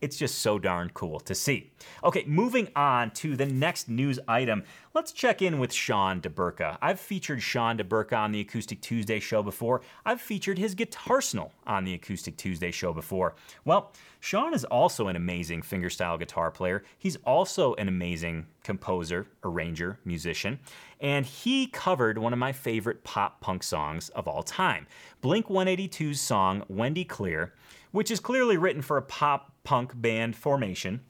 it's 0.01 0.17
just 0.17 0.39
so 0.39 0.59
darn 0.59 0.91
cool 0.95 1.21
to 1.21 1.35
see. 1.35 1.71
Okay, 2.05 2.25
moving 2.27 2.69
on 2.77 3.11
to 3.13 3.37
the 3.37 3.47
next 3.47 3.89
news 3.89 4.19
item. 4.29 4.65
Let's 4.95 5.13
check 5.13 5.43
in 5.43 5.59
with 5.59 5.73
Sean 5.73 6.21
DeBurka. 6.21 6.79
I've 6.81 7.01
featured 7.01 7.43
Sean 7.43 7.77
DeBurka 7.79 8.17
on 8.17 8.33
the 8.33 8.41
Acoustic 8.41 8.81
Tuesday 8.81 9.21
show 9.21 9.43
before. 9.43 9.83
I've 10.05 10.21
featured 10.21 10.59
his 10.59 10.75
Guitarsenal 10.75 11.51
on 11.67 11.85
the 11.85 11.95
Acoustic 11.95 12.37
Tuesday 12.37 12.71
show 12.71 12.93
before. 12.93 13.35
Well, 13.65 13.93
Sean 14.21 14.55
is 14.55 14.65
also 14.65 15.09
an 15.09 15.17
amazing 15.17 15.63
fingerstyle 15.63 16.19
guitar 16.19 16.51
player. 16.51 16.83
He's 16.99 17.17
also 17.25 17.75
an 17.75 17.89
amazing 17.89 18.47
composer, 18.65 19.27
arranger, 19.45 19.99
musician, 20.05 20.59
and 21.01 21.25
he 21.27 21.67
covered 21.67 22.19
one 22.19 22.33
of 22.33 22.39
my 22.39 22.53
favorite 22.53 23.05
pop 23.05 23.41
punk 23.41 23.63
songs 23.63 24.09
of 24.11 24.27
all 24.27 24.43
time, 24.43 24.87
Blink 25.21 25.47
182's 25.47 26.21
song 26.21 26.65
Wendy 26.69 27.05
Clear, 27.05 27.53
which 27.93 28.11
is 28.11 28.19
clearly 28.19 28.57
written 28.57 28.83
for 28.83 28.97
a 28.97 29.03
pop 29.03 29.53
punk 29.67 30.01
band 30.01 30.37
formation 30.37 31.01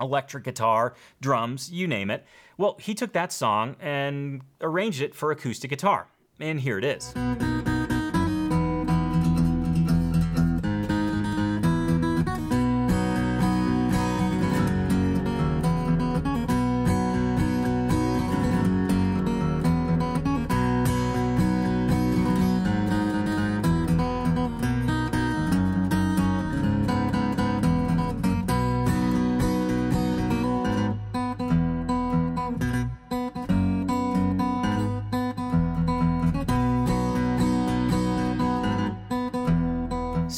electric 0.00 0.42
guitar, 0.44 0.94
drums, 1.20 1.70
you 1.70 1.86
name 1.86 2.10
it. 2.10 2.24
Well, 2.58 2.76
he 2.80 2.94
took 2.94 3.12
that 3.12 3.32
song 3.32 3.76
and 3.80 4.42
arranged 4.60 5.00
it 5.00 5.14
for 5.14 5.30
acoustic 5.30 5.70
guitar. 5.70 6.08
And 6.40 6.60
here 6.60 6.78
it 6.78 6.84
is. 6.84 7.14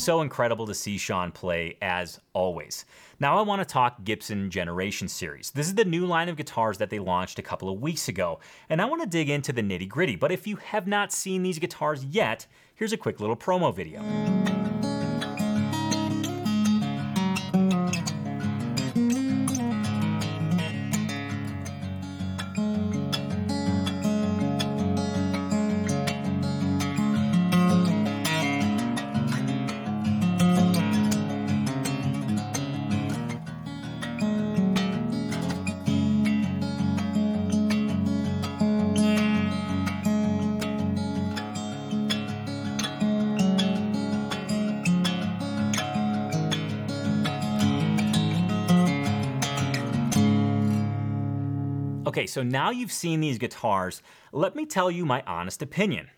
So 0.04 0.20
incredible 0.20 0.66
to 0.66 0.74
see 0.74 0.98
Sean 0.98 1.32
play 1.32 1.78
as 1.80 2.20
always. 2.34 2.84
Now 3.20 3.38
I 3.38 3.42
want 3.42 3.62
to 3.62 3.64
talk 3.64 4.04
Gibson 4.04 4.50
Generation 4.50 5.08
Series. 5.08 5.50
This 5.52 5.66
is 5.66 5.76
the 5.76 5.84
new 5.86 6.04
line 6.04 6.28
of 6.28 6.36
guitars 6.36 6.76
that 6.76 6.90
they 6.90 6.98
launched 6.98 7.38
a 7.38 7.42
couple 7.42 7.70
of 7.70 7.80
weeks 7.80 8.06
ago, 8.06 8.38
and 8.68 8.82
I 8.82 8.84
want 8.84 9.00
to 9.00 9.08
dig 9.08 9.30
into 9.30 9.50
the 9.50 9.62
nitty 9.62 9.88
gritty. 9.88 10.16
But 10.16 10.30
if 10.30 10.46
you 10.46 10.56
have 10.56 10.86
not 10.86 11.10
seen 11.10 11.42
these 11.42 11.58
guitars 11.58 12.04
yet, 12.04 12.46
here's 12.74 12.92
a 12.92 12.98
quick 12.98 13.18
little 13.18 13.36
promo 13.36 13.74
video. 13.74 14.02
Okay, 52.14 52.28
so 52.28 52.44
now 52.44 52.70
you've 52.70 52.92
seen 52.92 53.18
these 53.18 53.38
guitars, 53.38 54.00
let 54.30 54.54
me 54.54 54.66
tell 54.66 54.88
you 54.88 55.04
my 55.04 55.24
honest 55.26 55.62
opinion. 55.62 56.10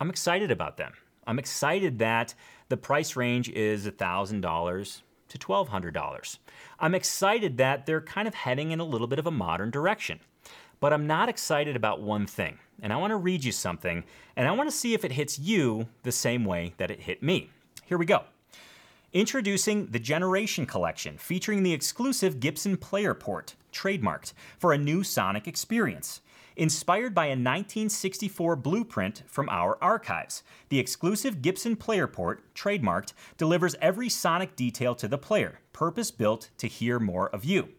I'm 0.00 0.10
excited 0.10 0.50
about 0.50 0.78
them. 0.78 0.94
I'm 1.28 1.38
excited 1.38 2.00
that 2.00 2.34
the 2.70 2.76
price 2.76 3.14
range 3.14 3.48
is 3.50 3.86
$1,000 3.86 5.02
to 5.28 5.38
$1,200. 5.38 6.38
I'm 6.80 6.96
excited 6.96 7.56
that 7.58 7.86
they're 7.86 8.00
kind 8.00 8.26
of 8.26 8.34
heading 8.34 8.72
in 8.72 8.80
a 8.80 8.84
little 8.84 9.06
bit 9.06 9.20
of 9.20 9.28
a 9.28 9.30
modern 9.30 9.70
direction. 9.70 10.18
But 10.80 10.92
I'm 10.92 11.06
not 11.06 11.28
excited 11.28 11.76
about 11.76 12.02
one 12.02 12.26
thing, 12.26 12.58
and 12.82 12.92
I 12.92 12.96
want 12.96 13.12
to 13.12 13.16
read 13.16 13.44
you 13.44 13.52
something, 13.52 14.02
and 14.34 14.48
I 14.48 14.50
want 14.50 14.68
to 14.68 14.76
see 14.76 14.92
if 14.92 15.04
it 15.04 15.12
hits 15.12 15.38
you 15.38 15.86
the 16.02 16.10
same 16.10 16.44
way 16.44 16.74
that 16.78 16.90
it 16.90 16.98
hit 16.98 17.22
me. 17.22 17.50
Here 17.84 17.96
we 17.96 18.06
go. 18.06 18.24
Introducing 19.16 19.86
the 19.86 19.98
Generation 19.98 20.66
Collection, 20.66 21.16
featuring 21.16 21.62
the 21.62 21.72
exclusive 21.72 22.38
Gibson 22.38 22.76
Player 22.76 23.14
Port, 23.14 23.54
trademarked, 23.72 24.34
for 24.58 24.74
a 24.74 24.78
new 24.78 25.02
sonic 25.02 25.48
experience. 25.48 26.20
Inspired 26.54 27.14
by 27.14 27.24
a 27.24 27.30
1964 27.30 28.56
blueprint 28.56 29.22
from 29.26 29.48
our 29.48 29.78
archives, 29.80 30.42
the 30.68 30.78
exclusive 30.78 31.40
Gibson 31.40 31.76
Player 31.76 32.06
Port, 32.06 32.42
trademarked, 32.54 33.14
delivers 33.38 33.74
every 33.80 34.10
sonic 34.10 34.54
detail 34.54 34.94
to 34.94 35.08
the 35.08 35.16
player, 35.16 35.60
purpose 35.72 36.10
built 36.10 36.50
to 36.58 36.66
hear 36.66 37.00
more 37.00 37.30
of 37.30 37.42
you. 37.42 37.70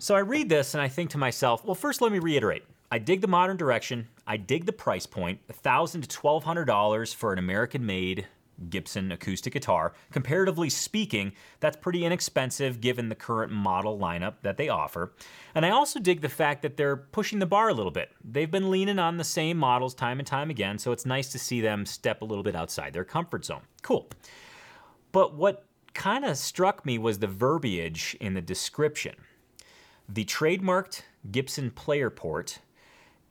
So 0.00 0.16
I 0.16 0.18
read 0.18 0.48
this 0.48 0.74
and 0.74 0.82
I 0.82 0.88
think 0.88 1.10
to 1.10 1.18
myself, 1.18 1.64
well, 1.64 1.76
first 1.76 2.00
let 2.00 2.10
me 2.10 2.18
reiterate. 2.18 2.64
I 2.90 2.98
dig 2.98 3.20
the 3.20 3.28
modern 3.28 3.56
direction. 3.56 4.08
I 4.26 4.36
dig 4.36 4.66
the 4.66 4.72
price 4.72 5.06
point, 5.06 5.38
$1,000 5.46 6.08
to 6.08 6.20
$1,200 6.20 7.14
for 7.14 7.32
an 7.32 7.38
American 7.38 7.86
made 7.86 8.26
Gibson 8.68 9.12
acoustic 9.12 9.52
guitar. 9.52 9.94
Comparatively 10.10 10.70
speaking, 10.70 11.32
that's 11.60 11.76
pretty 11.76 12.04
inexpensive 12.04 12.80
given 12.80 13.08
the 13.08 13.14
current 13.14 13.52
model 13.52 13.98
lineup 13.98 14.34
that 14.42 14.56
they 14.56 14.68
offer. 14.68 15.12
And 15.54 15.66
I 15.66 15.70
also 15.70 16.00
dig 16.00 16.20
the 16.20 16.28
fact 16.28 16.62
that 16.62 16.76
they're 16.76 16.96
pushing 16.96 17.38
the 17.38 17.46
bar 17.46 17.68
a 17.68 17.74
little 17.74 17.92
bit. 17.92 18.10
They've 18.24 18.50
been 18.50 18.70
leaning 18.70 18.98
on 18.98 19.16
the 19.16 19.24
same 19.24 19.56
models 19.56 19.94
time 19.94 20.18
and 20.18 20.26
time 20.26 20.50
again, 20.50 20.78
so 20.78 20.92
it's 20.92 21.06
nice 21.06 21.30
to 21.32 21.38
see 21.38 21.60
them 21.60 21.86
step 21.86 22.22
a 22.22 22.24
little 22.24 22.44
bit 22.44 22.56
outside 22.56 22.92
their 22.92 23.04
comfort 23.04 23.44
zone. 23.44 23.62
Cool. 23.82 24.08
But 25.12 25.34
what 25.34 25.66
kind 25.94 26.24
of 26.24 26.36
struck 26.36 26.84
me 26.84 26.98
was 26.98 27.18
the 27.18 27.26
verbiage 27.26 28.16
in 28.20 28.34
the 28.34 28.42
description. 28.42 29.14
The 30.08 30.24
trademarked 30.24 31.02
Gibson 31.30 31.70
player 31.70 32.10
port 32.10 32.58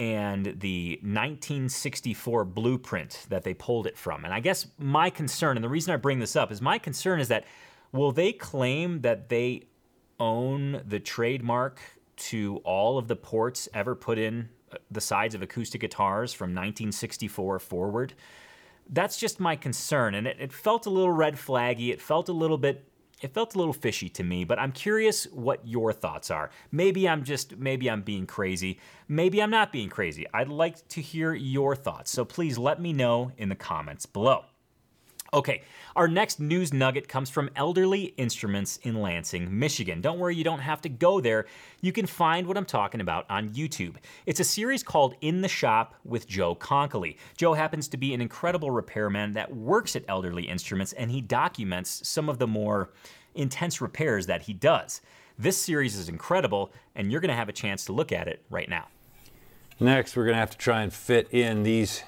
and 0.04 0.60
the 0.60 1.00
1964 1.02 2.44
blueprint 2.44 3.26
that 3.30 3.44
they 3.44 3.54
pulled 3.54 3.88
it 3.88 3.98
from. 3.98 4.26
And 4.26 4.34
I 4.34 4.42
guess 4.42 4.68
my 4.78 5.10
concern, 5.10 5.56
and 5.56 5.64
the 5.64 5.70
reason 5.70 5.94
I 5.94 5.98
bring 5.98 6.20
this 6.20 6.36
up, 6.36 6.52
is 6.52 6.62
my 6.62 6.78
concern 6.78 7.22
is 7.22 7.30
that 7.30 7.46
will 7.94 8.12
they 8.12 8.34
claim 8.34 9.00
that 9.02 9.30
they 9.30 9.64
own 10.20 10.82
the 10.86 11.00
trademark 11.00 11.80
to 12.16 12.58
all 12.66 12.98
of 12.98 13.08
the 13.08 13.16
ports 13.16 13.70
ever 13.74 13.96
put 13.96 14.20
in 14.20 14.50
uh, 14.74 14.78
the 14.92 15.00
sides 15.00 15.36
of 15.36 15.42
acoustic 15.42 15.80
guitars 15.80 16.34
from 16.34 16.50
1964 16.50 17.60
forward? 17.60 18.14
That's 18.90 19.18
just 19.18 19.40
my 19.40 19.56
concern. 19.56 20.16
And 20.16 20.28
it, 20.28 20.36
it 20.38 20.52
felt 20.52 20.86
a 20.86 20.90
little 20.90 21.14
red 21.14 21.36
flaggy. 21.36 21.94
It 21.94 22.02
felt 22.02 22.28
a 22.28 22.34
little 22.34 22.58
bit 22.58 22.86
it 23.24 23.34
felt 23.34 23.56
a 23.56 23.58
little 23.58 23.74
fishy 23.74 24.10
to 24.10 24.24
me, 24.24 24.44
but 24.44 24.60
I'm 24.60 24.74
curious 24.74 25.26
what 25.32 25.66
your 25.66 25.94
thoughts 25.94 26.30
are. 26.30 26.50
Maybe 26.72 27.08
I'm 27.08 27.24
just, 27.24 27.58
maybe 27.58 27.90
I'm 27.90 28.02
being 28.02 28.28
crazy. 28.28 28.80
Maybe 29.08 29.42
I'm 29.42 29.50
not 29.50 29.72
being 29.72 29.90
crazy. 29.90 30.28
I'd 30.34 30.50
like 30.50 30.86
to 30.90 31.02
hear 31.02 31.34
your 31.34 31.76
thoughts, 31.76 32.12
so 32.12 32.26
please 32.26 32.58
let 32.58 32.82
me 32.82 32.92
know 32.92 33.32
in 33.38 33.48
the 33.48 33.56
comments 33.56 34.06
below. 34.06 34.46
Okay, 35.34 35.64
our 35.96 36.08
next 36.08 36.40
news 36.40 36.72
nugget 36.72 37.08
comes 37.08 37.28
from 37.28 37.50
Elderly 37.56 38.14
Instruments 38.18 38.78
in 38.84 39.02
Lansing, 39.02 39.58
Michigan. 39.58 40.00
Don't 40.00 40.20
worry, 40.20 40.36
you 40.36 40.44
don't 40.44 40.60
have 40.60 40.80
to 40.82 40.90
go 40.90 41.20
there. 41.20 41.48
You 41.82 41.92
can 41.92 42.06
find 42.06 42.46
what 42.46 42.56
I'm 42.56 42.66
talking 42.66 43.02
about 43.02 43.26
on 43.32 43.50
YouTube. 43.50 43.96
It's 44.28 44.40
a 44.40 44.44
series 44.44 44.84
called 44.84 45.16
In 45.22 45.42
the 45.42 45.48
Shop 45.48 45.96
with 46.06 46.28
Joe 46.28 46.54
Konkoly. 46.54 47.18
Joe 47.36 47.56
happens 47.56 47.88
to 47.88 47.98
be 47.98 48.14
an 48.14 48.22
incredible 48.22 48.70
repairman 48.70 49.32
that 49.32 49.56
works 49.56 49.96
at 49.96 50.04
Elderly 50.08 50.44
Instruments, 50.44 50.94
and 50.94 51.10
he 51.10 51.20
documents 51.20 52.08
some 52.08 52.30
of 52.30 52.38
the 52.38 52.46
more 52.46 52.92
intense 53.34 53.82
repairs 53.82 54.28
that 54.28 54.44
he 54.44 54.54
does. 54.54 55.02
This 55.40 55.58
series 55.58 55.96
is 55.96 56.10
incredible, 56.10 56.72
and 56.94 57.12
you're 57.12 57.22
going 57.22 57.30
to 57.30 57.36
have 57.36 57.50
a 57.50 57.54
chance 57.54 57.86
to 57.86 57.92
look 57.92 58.12
at 58.12 58.28
it 58.28 58.44
right 58.52 58.70
now. 58.70 58.86
Next, 59.80 60.16
we're 60.16 60.26
going 60.26 60.36
to 60.36 60.40
have 60.40 60.52
to 60.52 60.60
try 60.60 60.84
and 60.84 60.94
fit 60.94 61.28
in 61.34 61.64
these 61.64 62.04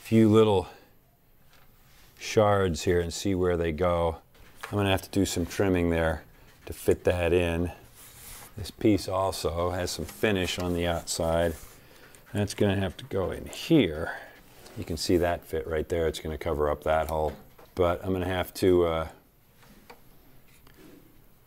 few 0.00 0.28
little 0.28 0.66
shards 2.22 2.84
here 2.84 3.00
and 3.00 3.12
see 3.12 3.34
where 3.34 3.56
they 3.56 3.72
go. 3.72 4.16
I'm 4.64 4.76
to 4.86 4.90
have 4.90 5.02
to 5.02 5.10
do 5.10 5.26
some 5.26 5.44
trimming 5.44 5.90
there 5.90 6.22
to 6.66 6.72
fit 6.72 7.04
that 7.04 7.32
in. 7.32 7.72
This 8.56 8.70
piece 8.70 9.08
also 9.08 9.70
has 9.70 9.90
some 9.90 10.04
finish 10.04 10.58
on 10.58 10.74
the 10.74 10.86
outside. 10.86 11.54
That's 12.32 12.54
to 12.74 12.80
have 12.80 12.96
to 12.98 13.04
go 13.04 13.32
in 13.32 13.46
here. 13.46 14.12
You 14.78 14.84
can 14.84 14.96
see 14.96 15.16
that 15.18 15.44
fit 15.44 15.66
right 15.66 15.88
there. 15.88 16.06
It's 16.06 16.20
to 16.36 16.42
cover 16.42 16.70
up 16.70 16.84
that 16.84 17.08
hole. 17.08 17.32
But 17.74 18.00
I'm 18.02 18.10
to 18.22 18.30
have 18.30 18.54
to 18.54 18.84
uh, 18.86 19.08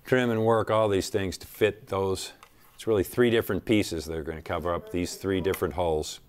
trim 0.05 0.29
and 0.29 0.43
work 0.43 0.69
all 0.69 0.89
these 0.89 1.09
things 1.09 1.37
to 1.37 1.47
fit 1.47 1.87
those. 1.87 2.33
It's 2.75 2.85
really 2.85 3.03
three 3.03 3.29
different 3.29 3.65
pieces 3.65 4.05
that 4.05 4.17
are 4.17 4.23
to 4.37 4.43
cover 4.43 4.73
up 4.73 4.91
these 4.91 5.15
three 5.15 5.41
different 5.41 5.75
holes. 5.75 6.19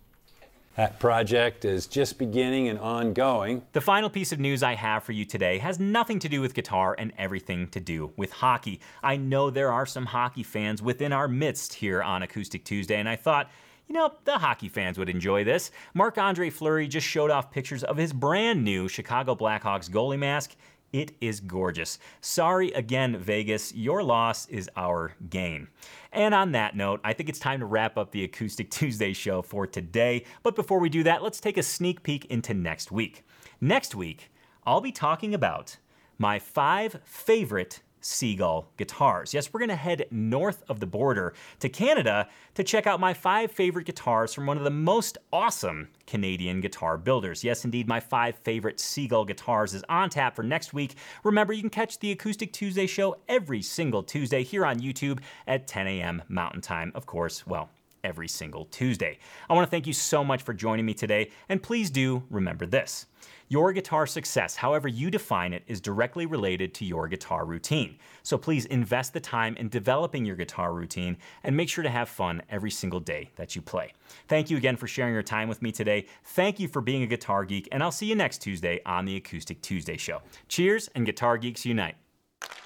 That 0.76 0.98
project 0.98 1.64
is 1.64 1.86
just 1.86 2.18
beginning 2.18 2.68
and 2.68 2.78
ongoing. 2.78 3.62
The 3.72 3.80
final 3.80 4.10
piece 4.10 4.30
of 4.32 4.38
news 4.38 4.62
I 4.62 4.74
have 4.74 5.04
for 5.04 5.12
you 5.12 5.24
today 5.24 5.56
has 5.56 5.80
nothing 5.80 6.18
to 6.18 6.28
do 6.28 6.42
with 6.42 6.52
guitar 6.52 6.94
and 6.98 7.14
everything 7.16 7.68
to 7.68 7.80
do 7.80 8.12
with 8.18 8.30
hockey. 8.30 8.80
I 9.02 9.16
know 9.16 9.48
there 9.48 9.72
are 9.72 9.86
some 9.86 10.04
hockey 10.04 10.42
fans 10.42 10.82
within 10.82 11.14
our 11.14 11.28
midst 11.28 11.72
here 11.72 12.02
on 12.02 12.22
Acoustic 12.22 12.62
Tuesday, 12.66 13.00
and 13.00 13.08
I 13.08 13.16
thought, 13.16 13.50
you 13.88 13.94
know, 13.94 14.12
the 14.26 14.36
hockey 14.36 14.68
fans 14.68 14.98
would 14.98 15.08
enjoy 15.08 15.44
this. 15.44 15.70
Marc 15.94 16.18
Andre 16.18 16.50
Fleury 16.50 16.88
just 16.88 17.06
showed 17.06 17.30
off 17.30 17.50
pictures 17.50 17.82
of 17.82 17.96
his 17.96 18.12
brand 18.12 18.62
new 18.62 18.86
Chicago 18.86 19.34
Blackhawks 19.34 19.88
goalie 19.88 20.18
mask. 20.18 20.56
It 20.92 21.12
is 21.20 21.40
gorgeous. 21.40 21.98
Sorry 22.20 22.70
again, 22.72 23.16
Vegas. 23.18 23.74
Your 23.74 24.02
loss 24.02 24.48
is 24.48 24.70
our 24.76 25.14
gain. 25.28 25.68
And 26.12 26.34
on 26.34 26.52
that 26.52 26.76
note, 26.76 27.00
I 27.04 27.12
think 27.12 27.28
it's 27.28 27.38
time 27.38 27.60
to 27.60 27.66
wrap 27.66 27.98
up 27.98 28.12
the 28.12 28.24
Acoustic 28.24 28.70
Tuesday 28.70 29.12
show 29.12 29.42
for 29.42 29.66
today. 29.66 30.24
But 30.42 30.56
before 30.56 30.78
we 30.78 30.88
do 30.88 31.02
that, 31.02 31.22
let's 31.22 31.40
take 31.40 31.58
a 31.58 31.62
sneak 31.62 32.02
peek 32.02 32.24
into 32.26 32.54
next 32.54 32.90
week. 32.90 33.24
Next 33.60 33.94
week, 33.94 34.30
I'll 34.64 34.80
be 34.80 34.92
talking 34.92 35.34
about 35.34 35.76
my 36.18 36.38
five 36.38 37.00
favorite 37.04 37.80
Seagull 38.00 38.70
guitars. 38.76 39.34
Yes, 39.34 39.52
we're 39.52 39.60
going 39.60 39.68
to 39.68 39.76
head 39.76 40.06
north 40.10 40.62
of 40.68 40.80
the 40.80 40.86
border 40.86 41.34
to 41.60 41.68
Canada 41.68 42.28
to 42.54 42.64
check 42.64 42.86
out 42.86 43.00
my 43.00 43.14
five 43.14 43.50
favorite 43.50 43.86
guitars 43.86 44.32
from 44.32 44.46
one 44.46 44.56
of 44.56 44.64
the 44.64 44.70
most 44.70 45.18
awesome 45.32 45.88
Canadian 46.06 46.60
guitar 46.60 46.96
builders. 46.98 47.42
Yes, 47.42 47.64
indeed, 47.64 47.88
my 47.88 48.00
five 48.00 48.36
favorite 48.38 48.80
Seagull 48.80 49.24
guitars 49.24 49.74
is 49.74 49.84
on 49.88 50.10
tap 50.10 50.36
for 50.36 50.42
next 50.42 50.72
week. 50.72 50.94
Remember, 51.24 51.52
you 51.52 51.62
can 51.62 51.70
catch 51.70 51.98
the 51.98 52.12
Acoustic 52.12 52.52
Tuesday 52.52 52.86
show 52.86 53.16
every 53.28 53.62
single 53.62 54.02
Tuesday 54.02 54.42
here 54.42 54.64
on 54.64 54.80
YouTube 54.80 55.20
at 55.46 55.66
10 55.66 55.86
a.m. 55.86 56.22
Mountain 56.28 56.60
Time. 56.60 56.92
Of 56.94 57.06
course, 57.06 57.46
well, 57.46 57.70
every 58.06 58.28
single 58.28 58.66
Tuesday. 58.66 59.18
I 59.50 59.54
want 59.54 59.66
to 59.66 59.70
thank 59.70 59.86
you 59.86 59.92
so 59.92 60.22
much 60.22 60.42
for 60.42 60.54
joining 60.54 60.86
me 60.86 60.94
today, 60.94 61.30
and 61.48 61.62
please 61.62 61.90
do 61.90 62.22
remember 62.30 62.64
this. 62.64 63.06
Your 63.48 63.72
guitar 63.72 64.08
success, 64.08 64.56
however 64.56 64.88
you 64.88 65.08
define 65.08 65.52
it, 65.52 65.62
is 65.68 65.80
directly 65.80 66.26
related 66.26 66.74
to 66.74 66.84
your 66.84 67.06
guitar 67.06 67.44
routine. 67.44 67.96
So 68.24 68.36
please 68.36 68.66
invest 68.66 69.12
the 69.12 69.20
time 69.20 69.56
in 69.56 69.68
developing 69.68 70.24
your 70.24 70.34
guitar 70.34 70.74
routine 70.74 71.16
and 71.44 71.56
make 71.56 71.68
sure 71.68 71.84
to 71.84 71.90
have 71.90 72.08
fun 72.08 72.42
every 72.50 72.72
single 72.72 72.98
day 72.98 73.30
that 73.36 73.54
you 73.54 73.62
play. 73.62 73.92
Thank 74.26 74.50
you 74.50 74.56
again 74.56 74.76
for 74.76 74.88
sharing 74.88 75.14
your 75.14 75.22
time 75.22 75.48
with 75.48 75.62
me 75.62 75.70
today. 75.70 76.06
Thank 76.24 76.58
you 76.58 76.66
for 76.66 76.80
being 76.80 77.04
a 77.04 77.06
guitar 77.06 77.44
geek, 77.44 77.68
and 77.70 77.84
I'll 77.84 77.92
see 77.92 78.06
you 78.06 78.16
next 78.16 78.38
Tuesday 78.38 78.80
on 78.84 79.04
the 79.04 79.14
Acoustic 79.14 79.62
Tuesday 79.62 79.96
Show. 79.96 80.22
Cheers 80.48 80.88
and 80.96 81.06
Guitar 81.06 81.38
Geeks 81.38 81.64
Unite. 81.64 81.94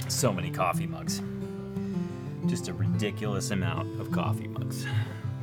So 0.08 0.32
many 0.32 0.50
coffee 0.50 0.86
mugs. 0.86 1.20
Just 2.46 2.68
a 2.68 2.72
ridiculous 2.72 3.50
amount 3.50 4.00
of 4.00 4.10
coffee 4.12 4.48
mugs. 4.48 4.86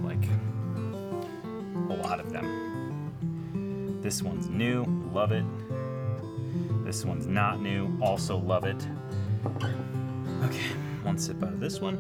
Like, 0.02 0.26
a 1.90 1.94
lot 1.94 2.20
of 2.20 2.32
them. 2.32 2.67
This 4.08 4.24
one's 4.24 4.48
new, 4.48 4.86
love 5.12 5.34
it. 5.34 5.44
This 6.86 7.04
one's 7.04 7.28
not 7.28 7.60
new, 7.60 7.92
also 8.02 8.38
love 8.38 8.64
it. 8.64 8.88
Okay, 10.46 10.70
one 11.04 11.18
sip 11.18 11.44
out 11.44 11.52
of 11.52 11.60
this 11.60 11.82
one. 11.82 11.98